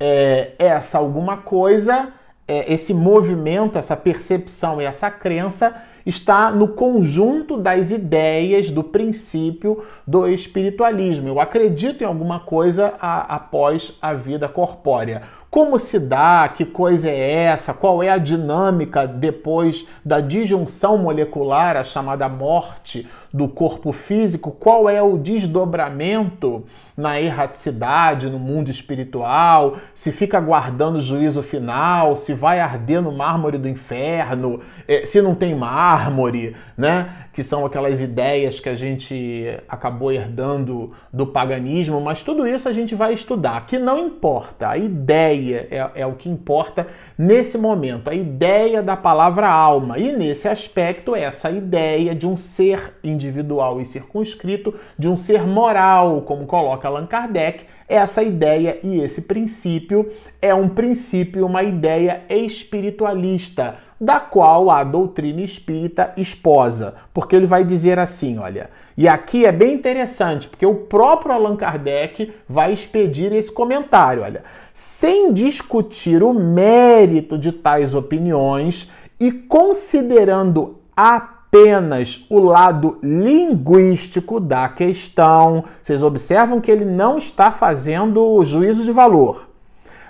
é, 0.00 0.52
essa 0.58 0.96
alguma 0.96 1.36
coisa 1.36 2.14
é, 2.48 2.72
esse 2.72 2.94
movimento, 2.94 3.76
essa 3.76 3.94
percepção 3.94 4.80
e 4.80 4.84
essa 4.84 5.10
crença 5.10 5.76
está 6.06 6.50
no 6.50 6.68
conjunto 6.68 7.58
das 7.58 7.90
ideias 7.90 8.70
do 8.70 8.82
princípio 8.82 9.84
do 10.06 10.26
espiritualismo. 10.26 11.28
Eu 11.28 11.38
acredito 11.38 12.02
em 12.02 12.06
alguma 12.06 12.40
coisa 12.40 12.94
a, 12.98 13.34
após 13.34 13.98
a 14.00 14.14
vida 14.14 14.48
corpórea. 14.48 15.22
Como 15.50 15.78
se 15.78 15.98
dá? 15.98 16.46
Que 16.54 16.66
coisa 16.66 17.08
é 17.08 17.44
essa? 17.44 17.72
Qual 17.72 18.02
é 18.02 18.10
a 18.10 18.18
dinâmica 18.18 19.06
depois 19.06 19.86
da 20.04 20.20
disjunção 20.20 20.98
molecular, 20.98 21.74
a 21.74 21.82
chamada 21.82 22.28
morte 22.28 23.08
do 23.32 23.48
corpo 23.48 23.90
físico? 23.92 24.50
Qual 24.50 24.90
é 24.90 25.00
o 25.02 25.16
desdobramento 25.16 26.66
na 26.94 27.18
erraticidade, 27.18 28.28
no 28.28 28.38
mundo 28.38 28.70
espiritual, 28.70 29.76
se 29.94 30.12
fica 30.12 30.36
aguardando 30.36 30.98
o 30.98 31.02
juízo 31.02 31.42
final, 31.42 32.14
se 32.14 32.34
vai 32.34 32.60
arder 32.60 33.00
no 33.00 33.12
mármore 33.12 33.56
do 33.56 33.68
inferno, 33.68 34.60
eh, 34.86 35.06
se 35.06 35.22
não 35.22 35.34
tem 35.34 35.54
mármore, 35.54 36.56
né? 36.76 37.27
Que 37.38 37.44
são 37.44 37.64
aquelas 37.64 38.00
ideias 38.00 38.58
que 38.58 38.68
a 38.68 38.74
gente 38.74 39.46
acabou 39.68 40.10
herdando 40.10 40.92
do 41.12 41.24
paganismo, 41.24 42.00
mas 42.00 42.20
tudo 42.20 42.44
isso 42.44 42.68
a 42.68 42.72
gente 42.72 42.96
vai 42.96 43.14
estudar, 43.14 43.64
que 43.64 43.78
não 43.78 44.08
importa, 44.08 44.68
a 44.68 44.76
ideia 44.76 45.68
é, 45.70 46.00
é 46.00 46.04
o 46.04 46.14
que 46.14 46.28
importa 46.28 46.88
nesse 47.16 47.56
momento, 47.56 48.10
a 48.10 48.14
ideia 48.14 48.82
da 48.82 48.96
palavra 48.96 49.48
alma. 49.48 50.00
E 50.00 50.10
nesse 50.16 50.48
aspecto, 50.48 51.14
essa 51.14 51.48
ideia 51.48 52.12
de 52.12 52.26
um 52.26 52.36
ser 52.36 52.94
individual 53.04 53.80
e 53.80 53.86
circunscrito, 53.86 54.74
de 54.98 55.06
um 55.06 55.16
ser 55.16 55.46
moral, 55.46 56.22
como 56.22 56.44
coloca 56.44 56.88
Allan 56.88 57.06
Kardec, 57.06 57.66
essa 57.88 58.20
ideia 58.20 58.78
e 58.82 59.00
esse 59.00 59.22
princípio 59.22 60.12
é 60.42 60.52
um 60.52 60.68
princípio, 60.68 61.46
uma 61.46 61.62
ideia 61.62 62.22
espiritualista, 62.28 63.78
da 64.00 64.20
qual 64.20 64.70
a 64.70 64.84
doutrina 64.84 65.40
espírita 65.40 66.12
esposa. 66.16 66.94
Porque 67.12 67.34
ele 67.34 67.46
vai 67.46 67.64
dizer 67.64 67.98
assim, 67.98 68.38
olha, 68.38 68.70
e 68.96 69.08
aqui 69.08 69.44
é 69.44 69.52
bem 69.52 69.74
interessante, 69.74 70.48
porque 70.48 70.66
o 70.66 70.74
próprio 70.74 71.32
Allan 71.32 71.56
Kardec 71.56 72.32
vai 72.48 72.72
expedir 72.72 73.32
esse 73.32 73.50
comentário, 73.50 74.22
olha, 74.22 74.44
sem 74.72 75.32
discutir 75.32 76.22
o 76.22 76.32
mérito 76.32 77.36
de 77.36 77.52
tais 77.52 77.94
opiniões 77.94 78.90
e 79.18 79.32
considerando 79.32 80.78
apenas 80.96 82.24
o 82.30 82.38
lado 82.38 82.98
linguístico 83.02 84.38
da 84.38 84.68
questão. 84.68 85.64
Vocês 85.82 86.02
observam 86.02 86.60
que 86.60 86.70
ele 86.70 86.84
não 86.84 87.18
está 87.18 87.50
fazendo 87.50 88.44
juízo 88.44 88.84
de 88.84 88.92
valor. 88.92 89.47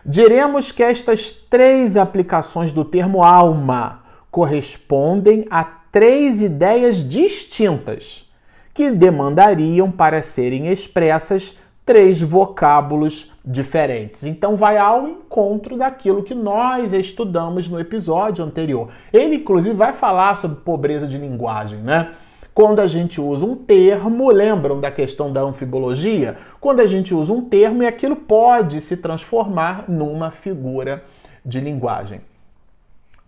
Diremos 0.05 0.73
que 0.73 0.83
estas 0.83 1.31
três 1.31 1.97
aplicações 1.97 2.73
do 2.73 2.85
termo 2.85 3.23
alma 3.23 4.03
correspondem 4.31 5.45
a 5.51 5.65
três 5.65 6.41
ideias 6.41 7.09
distintas 7.09 8.29
que 8.73 8.91
demandariam 8.91 9.91
para 9.91 10.23
serem 10.23 10.69
expressas 10.69 11.57
três 11.85 12.21
vocábulos 12.21 13.33
diferentes. 13.43 14.25
Então 14.25 14.57
vai 14.57 14.77
ao 14.77 15.09
encontro 15.09 15.77
daquilo 15.77 16.23
que 16.23 16.35
nós 16.35 16.93
estudamos 16.93 17.67
no 17.67 17.81
episódio 17.81 18.45
anterior. 18.45 18.91
Ele 19.11 19.37
inclusive 19.37 19.75
vai 19.75 19.95
falar 19.95 20.37
sobre 20.37 20.61
pobreza 20.61 21.07
de 21.07 21.17
linguagem, 21.17 21.79
né? 21.79 22.11
Quando 22.59 22.81
a 22.81 22.89
gente 22.89 23.21
usa 23.21 23.47
um 23.47 23.55
termo, 23.55 24.33
lembram 24.33 24.81
da 24.81 24.91
questão 24.91 25.33
da 25.33 25.41
anfibologia? 25.43 26.37
Quando 26.61 26.81
a 26.81 26.87
gente 26.87 27.15
usa 27.15 27.33
um 27.33 27.41
termo 27.41 27.85
e 27.85 27.87
aquilo 27.87 28.17
pode 28.17 28.81
se 28.81 28.97
transformar 28.97 29.85
numa 29.87 30.33
figura 30.33 31.05
de 31.47 31.61
linguagem. 31.61 32.21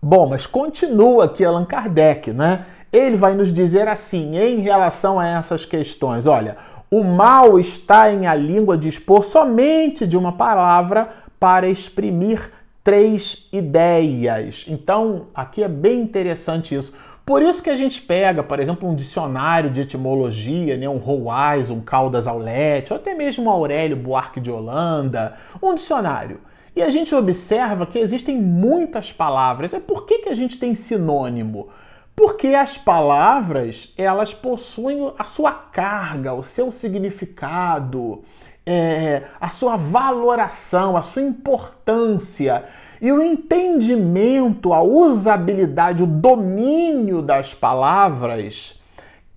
Bom, 0.01 0.27
mas 0.27 0.45
continua 0.45 1.23
aqui 1.23 1.45
Allan 1.45 1.63
Kardec, 1.63 2.33
né? 2.33 2.65
Ele 2.91 3.15
vai 3.15 3.33
nos 3.33 3.53
dizer 3.53 3.87
assim, 3.87 4.37
em 4.37 4.59
relação 4.59 5.17
a 5.17 5.25
essas 5.25 5.63
questões, 5.63 6.27
olha, 6.27 6.57
o 6.91 7.01
mal 7.01 7.57
está 7.57 8.11
em 8.11 8.27
a 8.27 8.35
língua 8.35 8.77
dispor 8.77 9.23
somente 9.23 10.05
de 10.05 10.17
uma 10.17 10.33
palavra 10.33 11.07
para 11.39 11.69
exprimir 11.69 12.51
três 12.83 13.47
ideias. 13.53 14.65
Então, 14.67 15.27
aqui 15.33 15.63
é 15.63 15.69
bem 15.69 16.01
interessante 16.01 16.75
isso. 16.75 16.91
Por 17.25 17.41
isso 17.41 17.61
que 17.61 17.69
a 17.69 17.75
gente 17.75 18.01
pega, 18.01 18.41
por 18.41 18.59
exemplo, 18.59 18.89
um 18.89 18.95
dicionário 18.95 19.69
de 19.69 19.81
etimologia, 19.81 20.75
né, 20.75 20.89
um 20.89 20.97
Roais, 20.97 21.69
um 21.69 21.79
Caldas 21.79 22.27
Aulete, 22.27 22.91
ou 22.91 22.99
até 22.99 23.13
mesmo 23.13 23.45
um 23.45 23.49
Aurélio 23.49 23.95
Buarque 23.95 24.41
de 24.41 24.51
Holanda, 24.51 25.37
um 25.61 25.73
dicionário. 25.75 26.41
E 26.75 26.81
a 26.81 26.89
gente 26.89 27.13
observa 27.13 27.85
que 27.85 27.99
existem 27.99 28.37
muitas 28.37 29.11
palavras. 29.11 29.73
É 29.73 29.79
por 29.79 30.05
que, 30.05 30.19
que 30.19 30.29
a 30.29 30.35
gente 30.35 30.57
tem 30.57 30.73
sinônimo? 30.73 31.69
Porque 32.15 32.47
as 32.47 32.77
palavras, 32.77 33.93
elas 33.97 34.33
possuem 34.33 35.11
a 35.17 35.23
sua 35.23 35.51
carga, 35.51 36.33
o 36.33 36.43
seu 36.43 36.71
significado, 36.71 38.23
é, 38.65 39.23
a 39.39 39.49
sua 39.49 39.75
valoração, 39.75 40.95
a 40.95 41.01
sua 41.01 41.21
importância. 41.21 42.65
E 43.01 43.11
o 43.11 43.19
entendimento, 43.19 44.73
a 44.73 44.83
usabilidade, 44.83 46.03
o 46.03 46.07
domínio 46.07 47.23
das 47.23 47.51
palavras 47.51 48.79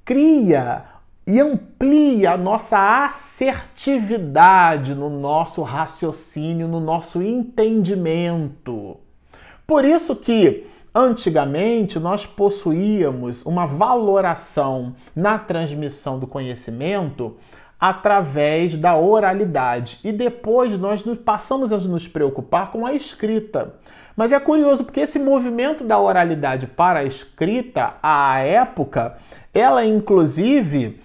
cria 0.04 0.84
e 1.26 1.40
amplia 1.40 2.32
a 2.32 2.36
nossa 2.36 3.06
assertividade 3.06 4.94
no 4.94 5.08
nosso 5.08 5.62
raciocínio, 5.62 6.68
no 6.68 6.78
nosso 6.78 7.22
entendimento. 7.22 8.98
Por 9.66 9.86
isso 9.86 10.14
que 10.14 10.66
antigamente 10.94 11.98
nós 11.98 12.26
possuíamos 12.26 13.46
uma 13.46 13.66
valoração 13.66 14.94
na 15.16 15.38
transmissão 15.38 16.18
do 16.18 16.26
conhecimento 16.26 17.38
através 17.86 18.78
da 18.78 18.96
oralidade 18.96 19.98
e 20.02 20.10
depois 20.10 20.78
nós 20.78 21.04
passamos 21.22 21.70
a 21.70 21.76
nos 21.76 22.08
preocupar 22.08 22.72
com 22.72 22.86
a 22.86 22.94
escrita. 22.94 23.74
Mas 24.16 24.32
é 24.32 24.40
curioso 24.40 24.84
porque 24.84 25.00
esse 25.00 25.18
movimento 25.18 25.84
da 25.84 25.98
oralidade 25.98 26.66
para 26.66 27.00
a 27.00 27.04
escrita, 27.04 27.96
à 28.02 28.38
época, 28.38 29.18
ela 29.52 29.84
inclusive 29.84 30.98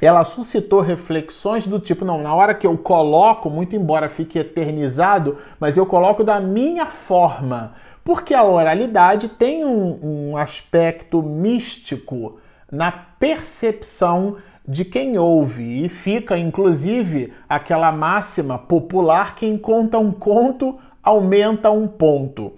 ela 0.00 0.24
suscitou 0.24 0.82
reflexões 0.82 1.66
do 1.66 1.80
tipo, 1.80 2.04
não, 2.04 2.22
na 2.22 2.32
hora 2.32 2.54
que 2.54 2.68
eu 2.68 2.78
coloco, 2.78 3.50
muito 3.50 3.74
embora 3.74 4.08
fique 4.08 4.38
eternizado, 4.38 5.38
mas 5.58 5.76
eu 5.76 5.84
coloco 5.84 6.22
da 6.22 6.38
minha 6.38 6.86
forma. 6.86 7.74
Porque 8.04 8.34
a 8.34 8.44
oralidade 8.44 9.30
tem 9.30 9.64
um, 9.64 9.98
um 10.30 10.36
aspecto 10.36 11.20
místico 11.24 12.38
na 12.70 12.92
percepção 12.92 14.36
de 14.68 14.84
quem 14.84 15.16
ouve. 15.16 15.84
E 15.84 15.88
fica, 15.88 16.36
inclusive, 16.36 17.32
aquela 17.48 17.90
máxima 17.90 18.58
popular: 18.58 19.34
quem 19.34 19.56
conta 19.56 19.98
um 19.98 20.12
conto 20.12 20.78
aumenta 21.02 21.70
um 21.70 21.88
ponto. 21.88 22.52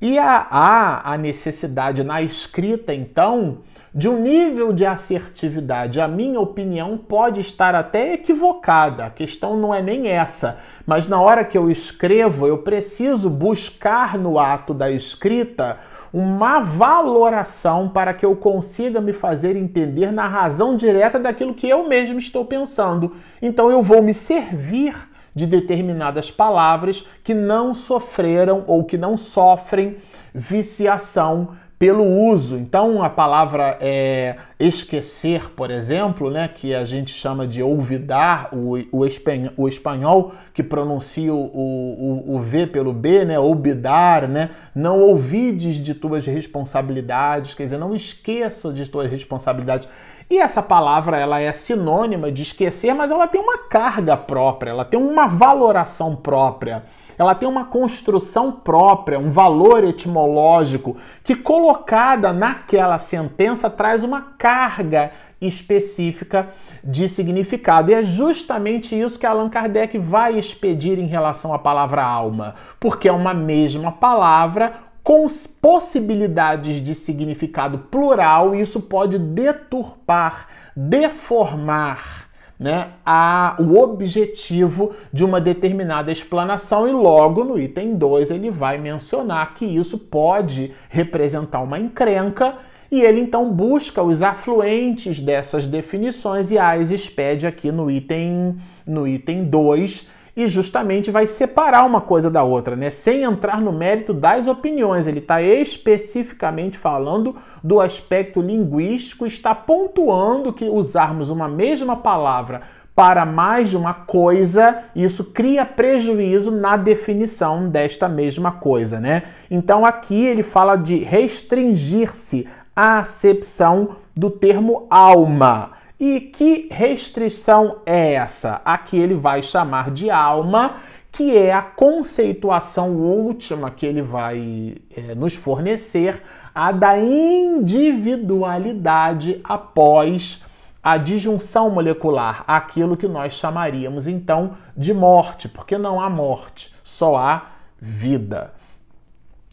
E 0.00 0.18
há, 0.18 1.00
a 1.04 1.16
necessidade 1.16 2.02
na 2.02 2.20
escrita, 2.20 2.92
então, 2.92 3.58
de 3.94 4.08
um 4.08 4.20
nível 4.20 4.72
de 4.72 4.84
assertividade. 4.84 6.00
A 6.00 6.08
minha 6.08 6.40
opinião 6.40 6.98
pode 6.98 7.40
estar 7.40 7.76
até 7.76 8.14
equivocada, 8.14 9.04
a 9.04 9.10
questão 9.10 9.56
não 9.56 9.72
é 9.72 9.80
nem 9.80 10.08
essa, 10.08 10.58
mas 10.84 11.06
na 11.06 11.20
hora 11.20 11.44
que 11.44 11.56
eu 11.56 11.70
escrevo, 11.70 12.48
eu 12.48 12.58
preciso 12.58 13.30
buscar 13.30 14.18
no 14.18 14.40
ato 14.40 14.74
da 14.74 14.90
escrita 14.90 15.78
uma 16.12 16.60
valoração 16.60 17.88
para 17.88 18.12
que 18.12 18.26
eu 18.26 18.36
consiga 18.36 19.00
me 19.00 19.12
fazer 19.12 19.56
entender 19.56 20.12
na 20.12 20.28
razão 20.28 20.76
direta 20.76 21.18
daquilo 21.18 21.54
que 21.54 21.68
eu 21.68 21.88
mesmo 21.88 22.18
estou 22.18 22.44
pensando. 22.44 23.16
Então 23.40 23.70
eu 23.70 23.82
vou 23.82 24.02
me 24.02 24.12
servir 24.12 24.94
de 25.34 25.46
determinadas 25.46 26.30
palavras 26.30 27.08
que 27.24 27.32
não 27.32 27.74
sofreram 27.74 28.64
ou 28.66 28.84
que 28.84 28.98
não 28.98 29.16
sofrem 29.16 29.96
viciação 30.34 31.56
pelo 31.82 32.04
uso. 32.04 32.56
Então, 32.56 33.02
a 33.02 33.10
palavra 33.10 33.76
é, 33.80 34.36
esquecer, 34.60 35.50
por 35.50 35.68
exemplo, 35.68 36.30
né, 36.30 36.46
que 36.46 36.72
a 36.72 36.84
gente 36.84 37.12
chama 37.12 37.44
de 37.44 37.60
olvidar, 37.60 38.50
o, 38.52 38.78
o, 38.92 39.04
espanhol, 39.04 39.50
o 39.56 39.68
espanhol 39.68 40.32
que 40.54 40.62
pronuncia 40.62 41.34
o, 41.34 41.36
o, 41.36 42.36
o, 42.36 42.38
V 42.38 42.68
pelo 42.68 42.92
B, 42.92 43.24
né, 43.24 43.36
olvidar, 43.36 44.28
né, 44.28 44.50
não 44.72 45.00
ouvides 45.00 45.74
de 45.74 45.92
tuas 45.92 46.24
responsabilidades, 46.24 47.52
quer 47.52 47.64
dizer, 47.64 47.78
não 47.78 47.96
esqueça 47.96 48.72
de 48.72 48.88
tuas 48.88 49.10
responsabilidades. 49.10 49.88
E 50.30 50.38
essa 50.38 50.62
palavra 50.62 51.18
ela 51.18 51.40
é 51.40 51.52
sinônima 51.52 52.30
de 52.30 52.42
esquecer, 52.42 52.94
mas 52.94 53.10
ela 53.10 53.26
tem 53.26 53.40
uma 53.40 53.58
carga 53.58 54.16
própria, 54.16 54.70
ela 54.70 54.84
tem 54.84 55.00
uma 55.00 55.26
valoração 55.26 56.14
própria 56.14 56.84
ela 57.22 57.34
tem 57.36 57.48
uma 57.48 57.64
construção 57.64 58.50
própria, 58.50 59.18
um 59.18 59.30
valor 59.30 59.84
etimológico 59.84 60.96
que 61.22 61.36
colocada 61.36 62.32
naquela 62.32 62.98
sentença 62.98 63.70
traz 63.70 64.02
uma 64.02 64.20
carga 64.36 65.12
específica 65.40 66.48
de 66.82 67.08
significado. 67.08 67.90
E 67.90 67.94
é 67.94 68.02
justamente 68.02 68.98
isso 68.98 69.18
que 69.18 69.26
Allan 69.26 69.48
Kardec 69.48 69.98
vai 69.98 70.38
expedir 70.38 70.98
em 70.98 71.06
relação 71.06 71.54
à 71.54 71.58
palavra 71.58 72.02
alma, 72.02 72.56
porque 72.80 73.08
é 73.08 73.12
uma 73.12 73.32
mesma 73.32 73.92
palavra 73.92 74.74
com 75.02 75.26
possibilidades 75.60 76.82
de 76.82 76.94
significado 76.94 77.78
plural, 77.78 78.54
e 78.54 78.60
isso 78.60 78.80
pode 78.80 79.18
deturpar, 79.18 80.48
deformar 80.76 82.31
né, 82.62 82.92
a, 83.04 83.56
o 83.58 83.76
objetivo 83.76 84.92
de 85.12 85.24
uma 85.24 85.40
determinada 85.40 86.12
explanação, 86.12 86.88
e 86.88 86.92
logo 86.92 87.42
no 87.42 87.58
item 87.58 87.96
2 87.96 88.30
ele 88.30 88.50
vai 88.50 88.78
mencionar 88.78 89.54
que 89.54 89.64
isso 89.64 89.98
pode 89.98 90.72
representar 90.88 91.60
uma 91.60 91.78
encrenca, 91.78 92.54
e 92.90 93.00
ele 93.00 93.20
então 93.20 93.52
busca 93.52 94.02
os 94.02 94.22
afluentes 94.22 95.20
dessas 95.20 95.66
definições 95.66 96.50
e 96.50 96.58
as 96.58 96.90
expede 96.90 97.46
aqui 97.46 97.72
no 97.72 97.90
item 97.90 98.56
no 98.86 99.08
item 99.08 99.44
2 99.44 100.08
e 100.34 100.48
justamente 100.48 101.10
vai 101.10 101.26
separar 101.26 101.84
uma 101.84 102.00
coisa 102.00 102.30
da 102.30 102.42
outra, 102.42 102.74
né? 102.74 102.90
Sem 102.90 103.22
entrar 103.22 103.60
no 103.60 103.72
mérito 103.72 104.14
das 104.14 104.46
opiniões. 104.46 105.06
Ele 105.06 105.18
está 105.18 105.42
especificamente 105.42 106.78
falando 106.78 107.36
do 107.62 107.80
aspecto 107.80 108.40
linguístico, 108.40 109.26
está 109.26 109.54
pontuando 109.54 110.52
que 110.52 110.64
usarmos 110.64 111.28
uma 111.28 111.48
mesma 111.48 111.96
palavra 111.96 112.62
para 112.94 113.24
mais 113.24 113.70
de 113.70 113.76
uma 113.76 113.94
coisa, 113.94 114.84
isso 114.94 115.24
cria 115.24 115.64
prejuízo 115.64 116.50
na 116.50 116.76
definição 116.76 117.68
desta 117.68 118.06
mesma 118.06 118.52
coisa, 118.52 119.00
né? 119.00 119.22
Então 119.50 119.84
aqui 119.84 120.26
ele 120.26 120.42
fala 120.42 120.76
de 120.76 120.96
restringir-se 120.96 122.46
à 122.76 122.98
acepção 122.98 123.96
do 124.14 124.30
termo 124.30 124.86
alma. 124.90 125.70
E 126.04 126.18
que 126.18 126.66
restrição 126.68 127.76
é 127.86 128.14
essa? 128.14 128.60
Aqui 128.64 128.96
ele 128.96 129.14
vai 129.14 129.40
chamar 129.40 129.92
de 129.92 130.10
alma, 130.10 130.78
que 131.12 131.38
é 131.38 131.52
a 131.52 131.62
conceituação 131.62 132.96
última 132.96 133.70
que 133.70 133.86
ele 133.86 134.02
vai 134.02 134.78
é, 134.96 135.14
nos 135.14 135.36
fornecer, 135.36 136.20
a 136.52 136.72
da 136.72 136.98
individualidade 136.98 139.40
após 139.44 140.44
a 140.82 140.96
disjunção 140.96 141.70
molecular, 141.70 142.42
aquilo 142.48 142.96
que 142.96 143.06
nós 143.06 143.34
chamaríamos 143.34 144.08
então 144.08 144.56
de 144.76 144.92
morte, 144.92 145.48
porque 145.48 145.78
não 145.78 146.00
há 146.00 146.10
morte, 146.10 146.74
só 146.82 147.14
há 147.14 147.46
vida. 147.80 148.50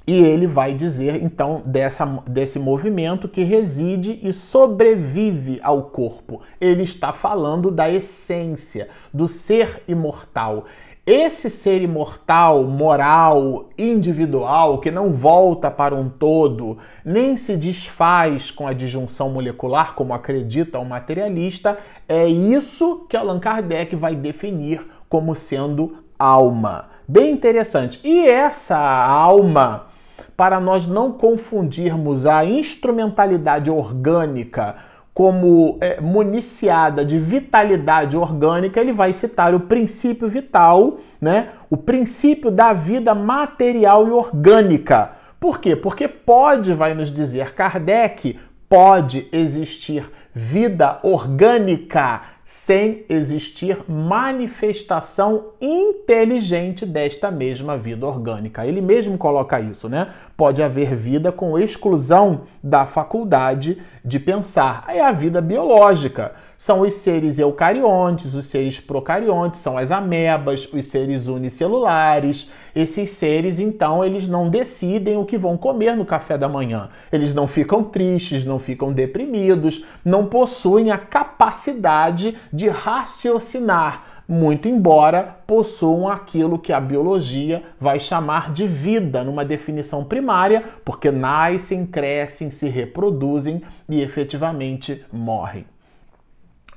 E 0.09 0.15
ele 0.15 0.47
vai 0.47 0.73
dizer 0.73 1.21
então 1.21 1.61
dessa, 1.63 2.03
desse 2.27 2.57
movimento 2.57 3.27
que 3.27 3.43
reside 3.43 4.19
e 4.23 4.33
sobrevive 4.33 5.59
ao 5.61 5.83
corpo. 5.83 6.41
Ele 6.59 6.81
está 6.81 7.13
falando 7.13 7.69
da 7.69 7.87
essência, 7.87 8.87
do 9.13 9.27
ser 9.27 9.83
imortal. 9.87 10.65
Esse 11.05 11.47
ser 11.47 11.83
imortal, 11.83 12.63
moral, 12.63 13.69
individual, 13.77 14.79
que 14.79 14.89
não 14.89 15.13
volta 15.13 15.69
para 15.69 15.93
um 15.93 16.09
todo, 16.09 16.79
nem 17.05 17.37
se 17.37 17.55
desfaz 17.55 18.49
com 18.49 18.65
a 18.65 18.73
disjunção 18.73 19.29
molecular, 19.29 19.93
como 19.93 20.11
acredita 20.11 20.79
o 20.79 20.85
materialista, 20.85 21.77
é 22.07 22.25
isso 22.27 23.05
que 23.07 23.15
Allan 23.15 23.39
Kardec 23.39 23.95
vai 23.95 24.15
definir 24.15 24.81
como 25.07 25.35
sendo 25.35 25.97
alma. 26.17 26.89
Bem 27.07 27.31
interessante. 27.31 27.99
E 28.03 28.27
essa 28.27 28.75
alma 28.75 29.88
para 30.35 30.59
nós 30.59 30.87
não 30.87 31.11
confundirmos 31.11 32.25
a 32.25 32.43
instrumentalidade 32.45 33.69
orgânica 33.69 34.75
como 35.13 35.77
é, 35.81 35.99
municiada 35.99 37.03
de 37.03 37.19
vitalidade 37.19 38.15
orgânica, 38.15 38.79
ele 38.79 38.93
vai 38.93 39.11
citar 39.11 39.53
o 39.53 39.59
princípio 39.59 40.29
vital, 40.29 40.99
né? 41.19 41.49
O 41.69 41.75
princípio 41.75 42.49
da 42.49 42.71
vida 42.71 43.13
material 43.13 44.07
e 44.07 44.11
orgânica. 44.11 45.11
Por 45.37 45.59
quê? 45.59 45.75
Porque 45.75 46.07
pode, 46.07 46.73
vai 46.73 46.93
nos 46.93 47.11
dizer 47.11 47.53
Kardec, 47.53 48.39
pode 48.69 49.27
existir 49.31 50.09
vida 50.33 50.99
orgânica 51.03 52.21
sem 52.51 53.05
existir 53.07 53.77
manifestação 53.87 55.51
inteligente 55.61 56.83
desta 56.83 57.29
mesma 57.29 57.77
vida 57.77 58.07
orgânica. 58.07 58.65
Ele 58.65 58.81
mesmo 58.81 59.19
coloca 59.19 59.59
isso, 59.61 59.87
né? 59.87 60.07
Pode 60.35 60.63
haver 60.63 60.95
vida 60.95 61.31
com 61.31 61.59
exclusão 61.59 62.41
da 62.63 62.87
faculdade 62.87 63.79
de 64.03 64.19
pensar. 64.19 64.85
É 64.87 64.99
a 64.99 65.11
vida 65.11 65.39
biológica. 65.41 66.33
São 66.59 66.81
os 66.81 66.95
seres 66.95 67.39
eucariontes, 67.39 68.33
os 68.33 68.47
seres 68.47 68.81
procariontes, 68.81 69.61
são 69.61 69.77
as 69.77 69.91
amebas, 69.91 70.67
os 70.73 70.87
seres 70.87 71.29
unicelulares. 71.29 72.51
Esses 72.75 73.11
seres, 73.11 73.61
então, 73.61 74.03
eles 74.03 74.27
não 74.27 74.49
decidem 74.49 75.15
o 75.15 75.23
que 75.23 75.37
vão 75.37 75.55
comer 75.55 75.95
no 75.95 76.03
café 76.03 76.37
da 76.37 76.49
manhã. 76.49 76.89
Eles 77.13 77.33
não 77.33 77.47
ficam 77.47 77.81
tristes, 77.81 78.43
não 78.43 78.59
ficam 78.59 78.91
deprimidos, 78.91 79.85
não 80.03 80.25
possuem 80.25 80.91
a 80.91 80.97
capacidade 80.97 82.35
de 82.51 82.67
raciocinar 82.67 84.03
muito 84.27 84.67
embora 84.67 85.37
possuam 85.47 86.07
aquilo 86.07 86.59
que 86.59 86.71
a 86.71 86.79
biologia 86.79 87.63
vai 87.79 87.99
chamar 87.99 88.53
de 88.53 88.67
vida, 88.67 89.23
numa 89.23 89.43
definição 89.43 90.03
primária, 90.03 90.63
porque 90.85 91.09
nascem, 91.09 91.83
crescem, 91.83 92.51
se 92.51 92.67
reproduzem 92.69 93.63
e 93.89 94.01
efetivamente 94.01 95.03
morrem. 95.11 95.65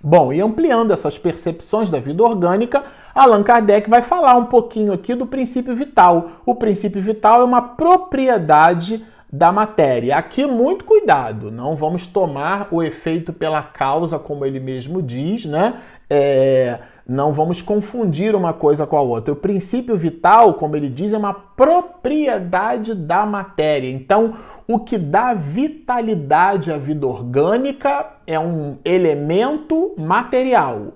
Bom, 0.03 0.33
e 0.33 0.41
ampliando 0.41 0.93
essas 0.93 1.17
percepções 1.17 1.89
da 1.89 2.01
vida 2.01 2.25
orgânica, 2.25 2.83
Allan 3.15 3.45
Kardec 3.45 3.89
vai 3.89 4.03
falar 4.03 4.37
um 4.37 4.47
pouquinho 4.47 4.93
aqui 4.93 5.15
do 5.15 5.27
princípio 5.27 5.77
vital. 5.77 6.43
O 6.45 6.57
princípio 6.57 7.01
vital 7.01 7.43
é 7.43 7.45
uma 7.45 7.63
propriedade 7.63 9.05
da 9.33 9.53
matéria. 9.53 10.17
Aqui, 10.17 10.45
muito 10.45 10.85
cuidado, 10.85 11.53
não 11.53 11.77
vamos 11.77 12.07
tomar 12.07 12.67
o 12.73 12.83
efeito 12.83 13.33
pela 13.33 13.63
causa, 13.63 14.19
como 14.19 14.45
ele 14.45 14.59
mesmo 14.59 15.01
diz, 15.01 15.45
né? 15.45 15.75
É, 16.11 16.81
não 17.07 17.33
vamos 17.33 17.61
confundir 17.61 18.35
uma 18.35 18.53
coisa 18.53 18.87
com 18.87 18.97
a 18.97 19.01
outra. 19.01 19.33
O 19.33 19.37
princípio 19.37 19.97
vital, 19.97 20.55
como 20.55 20.77
ele 20.77 20.89
diz, 20.89 21.13
é 21.13 21.19
uma 21.19 21.35
propriedade 21.35 22.95
da 22.95 23.27
matéria. 23.27 23.91
Então, 23.91 24.35
o 24.69 24.79
que 24.79 24.97
dá 24.97 25.35
vitalidade 25.35 26.73
à 26.73 26.79
vida 26.79 27.07
orgânica 27.07 28.07
é 28.27 28.39
um 28.39 28.79
elemento 28.85 29.95
material. 29.99 30.93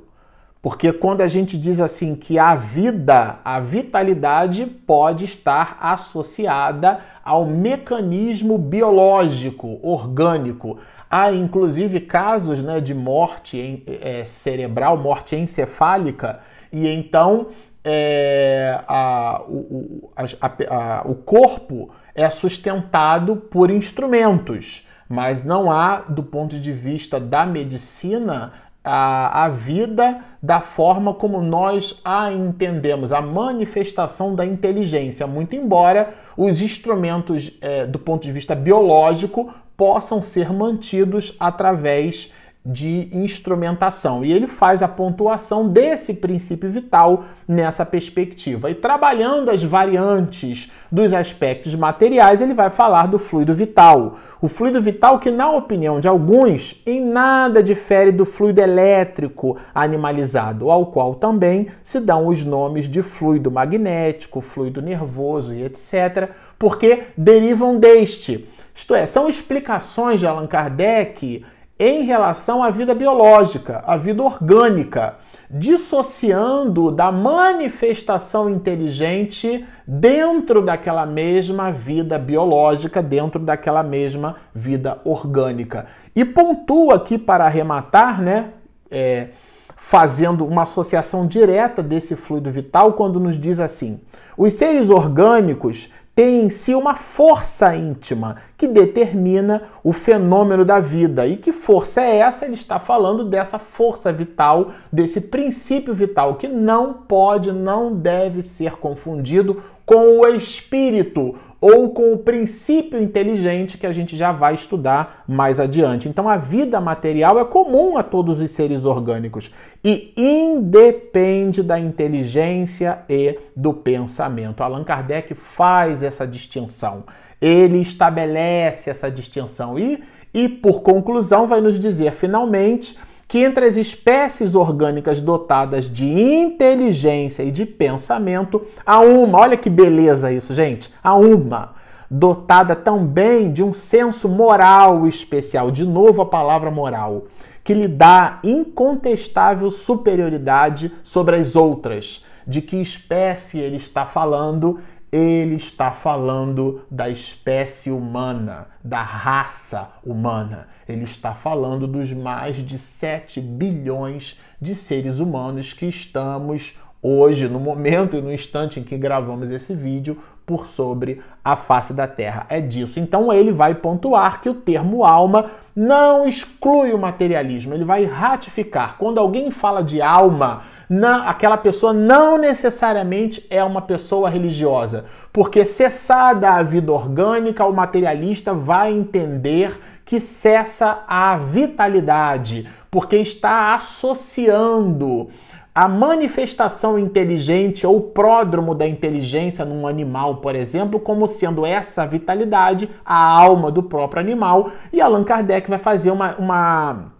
Porque 0.62 0.92
quando 0.92 1.21
a 1.21 1.29
gente 1.29 1.57
diz 1.57 1.81
assim 1.81 2.16
que 2.16 2.38
a 2.40 2.57
vida, 2.57 3.38
a 3.45 3.61
vitalidade 3.61 4.66
pode 4.66 5.25
estar 5.25 5.79
associada 5.81 7.01
ao 7.25 7.45
mecanismo 7.45 8.59
biológico, 8.59 9.79
orgânico. 9.83 10.79
Há 11.11 11.33
inclusive 11.33 12.01
casos 12.01 12.62
né, 12.62 12.81
de 12.81 12.95
morte 12.95 13.83
é, 13.87 14.25
cerebral, 14.25 14.97
morte 14.97 15.37
encefálica, 15.37 16.40
e 16.73 16.88
então 16.88 17.49
é, 17.85 18.81
a, 18.88 19.42
o, 19.49 20.11
a, 20.16 20.75
a, 20.75 21.03
o 21.07 21.14
corpo 21.14 21.90
é 22.14 22.29
sustentado 22.29 23.37
por 23.37 23.71
instrumentos, 23.71 24.88
mas 25.09 25.45
não 25.45 25.71
há, 25.71 25.99
do 26.09 26.23
ponto 26.23 26.59
de 26.59 26.73
vista 26.73 27.21
da 27.21 27.47
medicina, 27.47 28.53
a, 28.83 29.45
a 29.45 29.49
vida 29.49 30.21
da 30.40 30.61
forma 30.61 31.12
como 31.12 31.40
nós 31.40 32.01
a 32.05 32.33
entendemos, 32.33 33.12
a 33.12 33.21
manifestação 33.21 34.35
da 34.35 34.47
inteligência, 34.47 35.27
muito 35.27 35.57
embora 35.57 36.14
os 36.37 36.62
instrumentos, 36.62 37.53
é, 37.61 37.85
do 37.85 37.99
ponto 37.99 38.23
de 38.23 38.33
vista 38.33 38.55
biológico, 38.55 39.53
possam 39.76 40.22
ser 40.22 40.52
mantidos 40.52 41.36
através 41.38 42.32
de 42.66 43.08
instrumentação. 43.12 44.24
E 44.24 44.32
ele 44.32 44.48
faz 44.48 44.82
a 44.82 44.88
pontuação 44.88 45.68
desse 45.68 46.12
princípio 46.12 46.68
vital 46.68 47.24
nessa 47.46 47.86
perspectiva. 47.86 48.68
E 48.68 48.74
trabalhando 48.74 49.50
as 49.50 49.62
variantes 49.62 50.72
dos 50.90 51.12
aspectos 51.12 51.76
materiais, 51.76 52.42
ele 52.42 52.54
vai 52.54 52.68
falar 52.68 53.06
do 53.06 53.20
fluido 53.20 53.54
vital. 53.54 54.16
O 54.42 54.48
fluido 54.48 54.80
vital 54.82 55.20
que, 55.20 55.30
na 55.30 55.50
opinião 55.50 56.00
de 56.00 56.08
alguns, 56.08 56.82
em 56.84 57.00
nada 57.00 57.62
difere 57.62 58.10
do 58.10 58.26
fluido 58.26 58.60
elétrico 58.60 59.56
animalizado, 59.72 60.70
ao 60.70 60.86
qual 60.86 61.14
também 61.14 61.68
se 61.82 62.00
dão 62.00 62.26
os 62.26 62.44
nomes 62.44 62.88
de 62.88 63.02
fluido 63.02 63.50
magnético, 63.50 64.40
fluido 64.40 64.82
nervoso 64.82 65.54
e 65.54 65.62
etc., 65.62 66.30
porque 66.58 67.04
derivam 67.16 67.78
deste. 67.78 68.48
Isto 68.76 68.94
é, 68.94 69.06
são 69.06 69.26
explicações 69.26 70.20
de 70.20 70.26
Allan 70.26 70.46
Kardec 70.46 71.42
em 71.78 72.04
relação 72.04 72.62
à 72.62 72.68
vida 72.70 72.94
biológica, 72.94 73.82
à 73.86 73.96
vida 73.96 74.22
orgânica, 74.22 75.16
dissociando 75.50 76.90
da 76.90 77.10
manifestação 77.10 78.50
inteligente 78.50 79.66
dentro 79.86 80.60
daquela 80.60 81.06
mesma 81.06 81.72
vida 81.72 82.18
biológica, 82.18 83.02
dentro 83.02 83.40
daquela 83.40 83.82
mesma 83.82 84.36
vida 84.54 85.00
orgânica. 85.04 85.86
E 86.14 86.22
pontua 86.22 86.96
aqui 86.96 87.16
para 87.16 87.46
arrematar, 87.46 88.20
né? 88.20 88.50
É, 88.90 89.28
fazendo 89.74 90.44
uma 90.44 90.64
associação 90.64 91.26
direta 91.26 91.82
desse 91.82 92.14
fluido 92.14 92.50
vital 92.50 92.92
quando 92.92 93.18
nos 93.18 93.38
diz 93.38 93.58
assim: 93.58 94.00
os 94.36 94.52
seres 94.52 94.90
orgânicos 94.90 95.90
tem 96.16 96.46
em 96.46 96.48
si 96.48 96.74
uma 96.74 96.94
força 96.94 97.76
íntima 97.76 98.37
que 98.57 98.66
determina 98.66 99.64
o 99.85 99.92
fenômeno 99.92 100.64
da 100.64 100.81
vida. 100.81 101.26
E 101.26 101.37
que 101.37 101.52
força 101.52 102.00
é 102.00 102.16
essa? 102.16 102.46
Ele 102.46 102.55
está 102.55 102.79
falando 102.79 103.22
dessa 103.22 103.59
força 103.59 104.11
vital, 104.11 104.70
desse 104.90 105.20
princípio 105.20 105.92
vital 105.92 106.37
que 106.37 106.48
não 106.48 106.94
pode, 106.94 107.52
não 107.52 107.94
deve 107.94 108.42
ser 108.42 108.76
confundido 108.76 109.62
com 109.85 110.20
o 110.20 110.26
espírito, 110.29 111.37
ou 111.61 111.90
com 111.90 112.12
o 112.12 112.19
princípio 112.19 113.01
inteligente 113.01 113.79
que 113.79 113.87
a 113.87 113.92
gente 113.92 114.16
já 114.16 114.33
vai 114.33 114.55
estudar 114.55 115.25
mais 115.27 115.59
adiante. 115.59 116.09
Então, 116.09 116.29
a 116.29 116.37
vida 116.37 116.81
material 116.81 117.38
é 117.38 117.45
comum 117.45 117.97
a 117.97 118.03
todos 118.03 118.40
os 118.40 118.51
seres 118.51 118.85
orgânicos 118.85 119.53
e 119.83 120.12
independe 120.16 121.62
da 121.62 121.79
inteligência 121.79 122.99
e 123.09 123.38
do 123.55 123.73
pensamento. 123.73 124.62
Allan 124.62 124.85
Kardec 124.85 125.35
faz 125.35 126.03
essa 126.03 126.27
distinção. 126.27 127.05
Ele 127.40 127.81
estabelece 127.81 128.90
essa 128.90 129.11
distinção 129.11 129.79
e, 129.79 130.03
e 130.33 130.49
por 130.49 130.83
conclusão, 130.83 131.47
vai 131.47 131.61
nos 131.61 131.79
dizer 131.79 132.12
finalmente 132.12 132.97
que 133.28 133.38
entre 133.38 133.64
as 133.64 133.76
espécies 133.76 134.54
orgânicas 134.54 135.20
dotadas 135.20 135.90
de 135.90 136.04
inteligência 136.04 137.42
e 137.42 137.50
de 137.50 137.66
pensamento, 137.66 138.64
há 138.84 139.00
uma, 139.00 139.40
olha 139.40 139.56
que 139.56 139.68
beleza 139.68 140.32
isso, 140.32 140.54
gente, 140.54 140.92
há 141.02 141.14
uma 141.14 141.74
dotada 142.10 142.76
também 142.76 143.52
de 143.52 143.62
um 143.62 143.72
senso 143.72 144.28
moral 144.28 145.06
especial, 145.06 145.70
de 145.70 145.84
novo 145.84 146.22
a 146.22 146.26
palavra 146.26 146.70
moral, 146.70 147.24
que 147.64 147.74
lhe 147.74 147.88
dá 147.88 148.38
incontestável 148.44 149.70
superioridade 149.70 150.92
sobre 151.02 151.36
as 151.36 151.56
outras. 151.56 152.24
De 152.46 152.62
que 152.62 152.76
espécie 152.76 153.58
ele 153.58 153.76
está 153.76 154.06
falando? 154.06 154.78
Ele 155.16 155.55
está 155.55 155.90
falando 155.92 156.83
da 156.90 157.09
espécie 157.09 157.90
humana, 157.90 158.66
da 158.85 159.02
raça 159.02 159.88
humana. 160.05 160.68
Ele 160.87 161.05
está 161.05 161.33
falando 161.33 161.87
dos 161.87 162.12
mais 162.12 162.57
de 162.57 162.76
7 162.76 163.40
bilhões 163.40 164.38
de 164.61 164.74
seres 164.74 165.18
humanos 165.18 165.72
que 165.72 165.87
estamos 165.87 166.79
hoje, 167.00 167.48
no 167.48 167.59
momento 167.59 168.16
e 168.16 168.20
no 168.20 168.31
instante 168.31 168.79
em 168.79 168.83
que 168.83 168.98
gravamos 168.98 169.50
esse 169.50 169.74
vídeo, 169.74 170.22
por 170.44 170.66
sobre 170.66 171.22
a 171.42 171.57
face 171.57 171.94
da 171.94 172.07
Terra. 172.07 172.44
É 172.50 172.61
disso. 172.61 173.00
Então 173.00 173.33
ele 173.33 173.52
vai 173.52 173.74
pontuar 173.74 174.42
que 174.42 174.50
o 174.50 174.55
termo 174.55 175.02
alma 175.02 175.50
não 175.74 176.29
exclui 176.29 176.92
o 176.92 176.98
materialismo, 176.98 177.72
ele 177.72 177.85
vai 177.85 178.05
ratificar. 178.05 178.96
Quando 178.98 179.18
alguém 179.18 179.50
fala 179.50 179.83
de 179.83 180.02
alma, 180.02 180.62
não, 180.88 181.27
aquela 181.27 181.57
pessoa 181.57 181.92
não 181.92 182.38
necessariamente 182.38 183.44
é 183.51 183.62
uma 183.62 183.83
pessoa 183.83 184.31
religiosa, 184.31 185.07
porque 185.33 185.64
cessada 185.64 186.51
a 186.51 186.62
vida 186.62 186.92
orgânica, 186.92 187.64
o 187.64 187.72
materialista 187.72 188.55
vai 188.55 188.92
entender 188.92 189.81
que 190.05 190.20
cessa 190.20 191.05
a 191.09 191.37
vitalidade, 191.37 192.68
porque 192.90 193.16
está 193.16 193.75
associando 193.75 195.29
a 195.75 195.88
manifestação 195.88 196.99
inteligente 196.99 197.87
ou 197.87 198.01
pródromo 198.01 198.75
da 198.75 198.87
inteligência 198.87 199.62
num 199.62 199.87
animal, 199.87 200.37
por 200.37 200.55
exemplo, 200.55 200.99
como 200.99 201.27
sendo 201.27 201.66
essa 201.66 202.07
vitalidade 202.07 202.88
a 203.05 203.14
alma 203.14 203.70
do 203.70 203.83
próprio 203.83 204.22
animal. 204.22 204.70
E 204.90 205.03
Allan 205.03 205.22
Kardec 205.22 205.68
vai 205.68 205.79
fazer 205.79 206.11
uma, 206.11 206.35
uma 206.37 207.12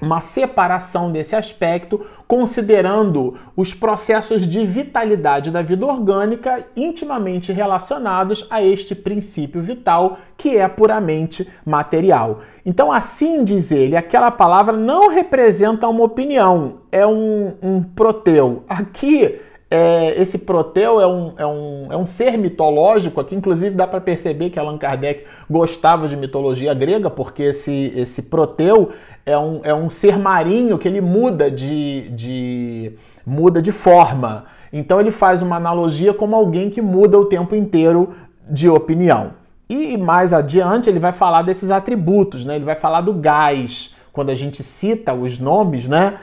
uma 0.00 0.20
separação 0.20 1.10
desse 1.10 1.36
aspecto, 1.36 2.04
considerando 2.26 3.38
os 3.56 3.74
processos 3.74 4.46
de 4.46 4.66
vitalidade 4.66 5.50
da 5.50 5.62
vida 5.62 5.86
orgânica 5.86 6.66
intimamente 6.76 7.52
relacionados 7.52 8.46
a 8.50 8.62
este 8.62 8.94
princípio 8.94 9.62
vital 9.62 10.18
que 10.36 10.56
é 10.56 10.66
puramente 10.68 11.48
material. 11.64 12.40
Então, 12.66 12.90
assim 12.90 13.44
diz 13.44 13.70
ele, 13.70 13.96
aquela 13.96 14.30
palavra 14.30 14.76
não 14.76 15.08
representa 15.08 15.88
uma 15.88 16.04
opinião, 16.04 16.80
é 16.90 17.06
um, 17.06 17.54
um 17.62 17.82
proteu. 17.82 18.64
Aqui 18.68 19.40
é, 19.70 20.20
esse 20.20 20.38
Proteu 20.38 21.00
é 21.00 21.06
um, 21.06 21.32
é, 21.36 21.46
um, 21.46 21.92
é 21.92 21.96
um 21.96 22.06
ser 22.06 22.36
mitológico, 22.36 23.20
aqui 23.20 23.34
inclusive 23.34 23.74
dá 23.74 23.86
para 23.86 24.00
perceber 24.00 24.50
que 24.50 24.58
Allan 24.58 24.78
Kardec 24.78 25.24
gostava 25.48 26.06
de 26.06 26.16
mitologia 26.16 26.72
grega, 26.74 27.10
porque 27.10 27.42
esse, 27.44 27.92
esse 27.96 28.22
Proteu 28.22 28.92
é 29.26 29.36
um, 29.36 29.60
é 29.64 29.74
um 29.74 29.88
ser 29.88 30.18
marinho 30.18 30.78
que 30.78 30.86
ele 30.86 31.00
muda 31.00 31.50
de, 31.50 32.08
de, 32.10 32.92
muda 33.26 33.60
de 33.60 33.72
forma. 33.72 34.44
Então 34.72 35.00
ele 35.00 35.10
faz 35.10 35.40
uma 35.40 35.56
analogia 35.56 36.12
como 36.12 36.36
alguém 36.36 36.68
que 36.68 36.82
muda 36.82 37.18
o 37.18 37.24
tempo 37.24 37.54
inteiro 37.54 38.14
de 38.48 38.68
opinião. 38.68 39.32
E 39.68 39.96
mais 39.96 40.32
adiante 40.32 40.90
ele 40.90 40.98
vai 40.98 41.12
falar 41.12 41.42
desses 41.42 41.70
atributos, 41.70 42.44
né? 42.44 42.56
ele 42.56 42.64
vai 42.64 42.76
falar 42.76 43.00
do 43.00 43.14
gás. 43.14 43.94
Quando 44.12 44.30
a 44.30 44.34
gente 44.34 44.62
cita 44.62 45.12
os 45.12 45.38
nomes, 45.38 45.88
né? 45.88 46.18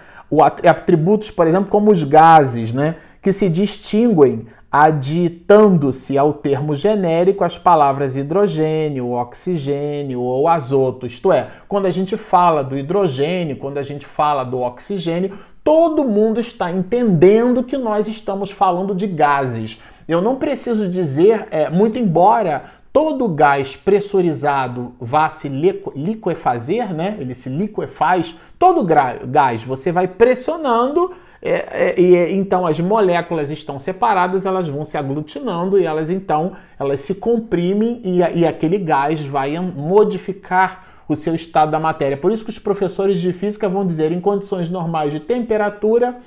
atributos, 0.63 1.29
por 1.29 1.47
exemplo, 1.47 1.69
como 1.69 1.91
os 1.91 2.03
gases, 2.03 2.71
né? 2.71 2.95
Que 3.21 3.31
se 3.31 3.49
distinguem 3.49 4.47
aditando-se 4.71 6.17
ao 6.17 6.33
termo 6.33 6.73
genérico 6.73 7.43
as 7.43 7.57
palavras 7.57 8.15
hidrogênio, 8.15 9.11
oxigênio 9.11 10.21
ou 10.21 10.47
azoto. 10.47 11.05
Isto 11.05 11.33
é, 11.33 11.49
quando 11.67 11.87
a 11.87 11.91
gente 11.91 12.15
fala 12.15 12.63
do 12.63 12.77
hidrogênio, 12.77 13.57
quando 13.57 13.77
a 13.77 13.83
gente 13.83 14.05
fala 14.05 14.45
do 14.45 14.59
oxigênio, 14.59 15.37
todo 15.61 16.05
mundo 16.05 16.39
está 16.39 16.71
entendendo 16.71 17.63
que 17.63 17.77
nós 17.77 18.07
estamos 18.07 18.49
falando 18.49 18.95
de 18.95 19.07
gases. 19.07 19.81
Eu 20.07 20.21
não 20.21 20.37
preciso 20.37 20.87
dizer, 20.87 21.47
é, 21.51 21.69
muito 21.69 21.99
embora 21.99 22.63
todo 22.93 23.27
gás 23.27 23.75
pressurizado 23.75 24.93
vá 24.99 25.29
se 25.29 25.49
liquefazer, 25.49 26.93
né? 26.93 27.17
Ele 27.19 27.33
se 27.33 27.49
liquefaz, 27.49 28.37
todo 28.57 28.85
gás 28.85 29.63
você 29.63 29.91
vai 29.91 30.07
pressionando 30.07 31.11
é, 31.41 31.93
é, 31.95 32.01
é, 32.01 32.31
então 32.31 32.67
as 32.67 32.79
moléculas 32.79 33.49
estão 33.49 33.79
separadas, 33.79 34.45
elas 34.45 34.69
vão 34.69 34.85
se 34.85 34.95
aglutinando 34.95 35.79
e 35.79 35.85
elas 35.85 36.11
então 36.11 36.53
elas 36.79 36.99
se 36.99 37.15
comprimem 37.15 37.99
e, 38.03 38.19
e 38.19 38.45
aquele 38.45 38.77
gás 38.77 39.21
vai 39.25 39.57
modificar 39.59 40.85
o 41.07 41.15
seu 41.15 41.33
estado 41.33 41.71
da 41.71 41.79
matéria. 41.79 42.15
Por 42.15 42.31
isso 42.31 42.43
que 42.43 42.51
os 42.51 42.59
professores 42.59 43.19
de 43.19 43.33
física 43.33 43.67
vão 43.67 43.85
dizer 43.85 44.11
em 44.11 44.21
condições 44.21 44.69
normais 44.69 45.11
de 45.11 45.19
temperatura 45.19 46.17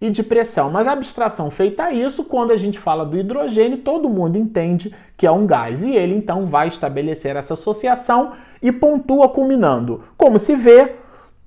e 0.00 0.10
de 0.10 0.22
pressão. 0.22 0.70
Mas 0.70 0.86
a 0.86 0.92
abstração 0.92 1.50
feita 1.50 1.84
a 1.84 1.92
isso, 1.92 2.22
quando 2.22 2.52
a 2.52 2.56
gente 2.56 2.78
fala 2.78 3.04
do 3.04 3.16
hidrogênio, 3.16 3.78
todo 3.78 4.08
mundo 4.08 4.36
entende 4.36 4.94
que 5.16 5.26
é 5.26 5.30
um 5.30 5.46
gás. 5.46 5.82
E 5.82 5.90
ele 5.90 6.14
então 6.14 6.46
vai 6.46 6.68
estabelecer 6.68 7.36
essa 7.36 7.54
associação 7.54 8.32
e 8.62 8.70
pontua 8.70 9.28
culminando. 9.28 10.04
Como 10.16 10.38
se 10.38 10.54
vê, 10.54 10.94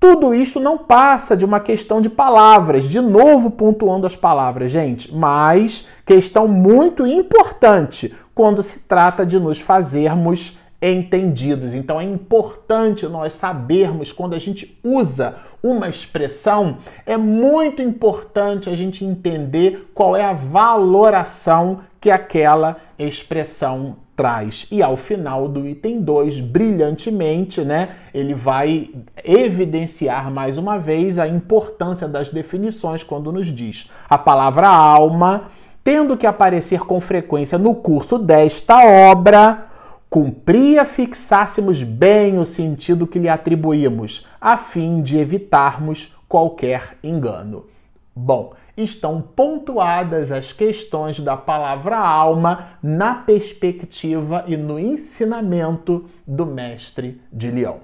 tudo 0.02 0.34
isto 0.34 0.58
não 0.58 0.76
passa 0.76 1.36
de 1.36 1.44
uma 1.44 1.60
questão 1.60 2.00
de 2.00 2.10
palavras, 2.10 2.88
de 2.88 3.00
novo 3.00 3.52
pontuando 3.52 4.04
as 4.04 4.16
palavras, 4.16 4.72
gente, 4.72 5.14
mas 5.14 5.86
questão 6.04 6.48
muito 6.48 7.06
importante 7.06 8.12
quando 8.34 8.64
se 8.64 8.80
trata 8.80 9.24
de 9.24 9.38
nos 9.38 9.60
fazermos 9.60 10.58
entendidos. 10.82 11.72
Então 11.72 12.00
é 12.00 12.04
importante 12.04 13.06
nós 13.06 13.34
sabermos 13.34 14.10
quando 14.10 14.34
a 14.34 14.40
gente 14.40 14.76
usa 14.82 15.36
uma 15.62 15.88
expressão, 15.88 16.78
é 17.06 17.16
muito 17.16 17.80
importante 17.80 18.68
a 18.68 18.74
gente 18.74 19.04
entender 19.04 19.88
qual 19.94 20.16
é 20.16 20.24
a 20.24 20.32
valoração 20.32 21.78
que 22.00 22.10
aquela 22.10 22.78
expressão 22.98 23.98
traz. 24.16 24.66
E 24.70 24.82
ao 24.82 24.96
final 24.96 25.48
do 25.48 25.66
item 25.66 26.00
2, 26.00 26.40
brilhantemente, 26.40 27.62
né, 27.62 27.96
ele 28.12 28.34
vai 28.34 28.90
evidenciar 29.24 30.30
mais 30.30 30.58
uma 30.58 30.78
vez 30.78 31.18
a 31.18 31.26
importância 31.26 32.06
das 32.06 32.30
definições 32.30 33.02
quando 33.02 33.32
nos 33.32 33.46
diz 33.46 33.90
a 34.08 34.18
palavra 34.18 34.68
alma, 34.68 35.44
tendo 35.82 36.16
que 36.16 36.26
aparecer 36.26 36.80
com 36.80 37.00
frequência 37.00 37.58
no 37.58 37.74
curso 37.74 38.18
desta 38.18 38.84
obra, 39.10 39.66
cumpria 40.08 40.84
fixássemos 40.84 41.82
bem 41.82 42.38
o 42.38 42.44
sentido 42.44 43.06
que 43.06 43.18
lhe 43.18 43.28
atribuímos, 43.28 44.26
a 44.40 44.58
fim 44.58 45.00
de 45.00 45.18
evitarmos 45.18 46.14
qualquer 46.28 46.98
engano. 47.02 47.64
Bom, 48.14 48.52
estão 48.76 49.20
pontuadas 49.20 50.32
as 50.32 50.52
questões 50.52 51.20
da 51.20 51.36
palavra 51.36 51.98
alma 51.98 52.70
na 52.82 53.14
perspectiva 53.14 54.44
e 54.46 54.56
no 54.56 54.78
ensinamento 54.78 56.08
do 56.26 56.46
mestre 56.46 57.20
de 57.32 57.50
Leão. 57.50 57.80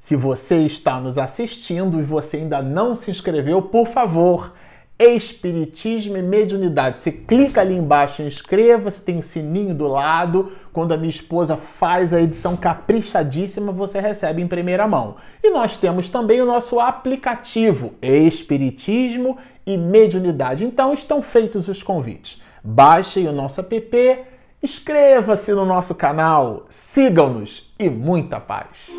Se 0.00 0.16
você 0.16 0.56
está 0.58 1.00
nos 1.00 1.16
assistindo 1.16 1.98
e 1.98 2.02
você 2.02 2.36
ainda 2.38 2.60
não 2.60 2.94
se 2.94 3.10
inscreveu, 3.10 3.62
por 3.62 3.88
favor, 3.88 4.52
Espiritismo 4.98 6.16
e 6.16 6.22
Mediunidade. 6.22 7.00
Você 7.00 7.10
clica 7.10 7.60
ali 7.60 7.74
embaixo, 7.74 8.22
inscreva-se, 8.22 9.02
tem 9.02 9.16
um 9.16 9.22
sininho 9.22 9.74
do 9.74 9.88
lado. 9.88 10.52
Quando 10.72 10.92
a 10.92 10.96
minha 10.96 11.10
esposa 11.10 11.56
faz 11.56 12.12
a 12.12 12.20
edição 12.20 12.56
caprichadíssima, 12.56 13.72
você 13.72 14.00
recebe 14.00 14.40
em 14.40 14.46
primeira 14.46 14.86
mão. 14.86 15.16
E 15.42 15.50
nós 15.50 15.76
temos 15.76 16.08
também 16.08 16.40
o 16.40 16.46
nosso 16.46 16.78
aplicativo 16.78 17.94
Espiritismo 18.00 19.36
e 19.66 19.76
Mediunidade. 19.76 20.64
Então 20.64 20.92
estão 20.92 21.20
feitos 21.20 21.68
os 21.68 21.82
convites. 21.82 22.40
Baixem 22.62 23.26
o 23.28 23.32
nosso 23.32 23.60
app, 23.60 24.24
inscreva-se 24.62 25.52
no 25.52 25.66
nosso 25.66 25.94
canal, 25.94 26.66
sigam-nos 26.70 27.74
e 27.78 27.90
muita 27.90 28.40
paz. 28.40 28.90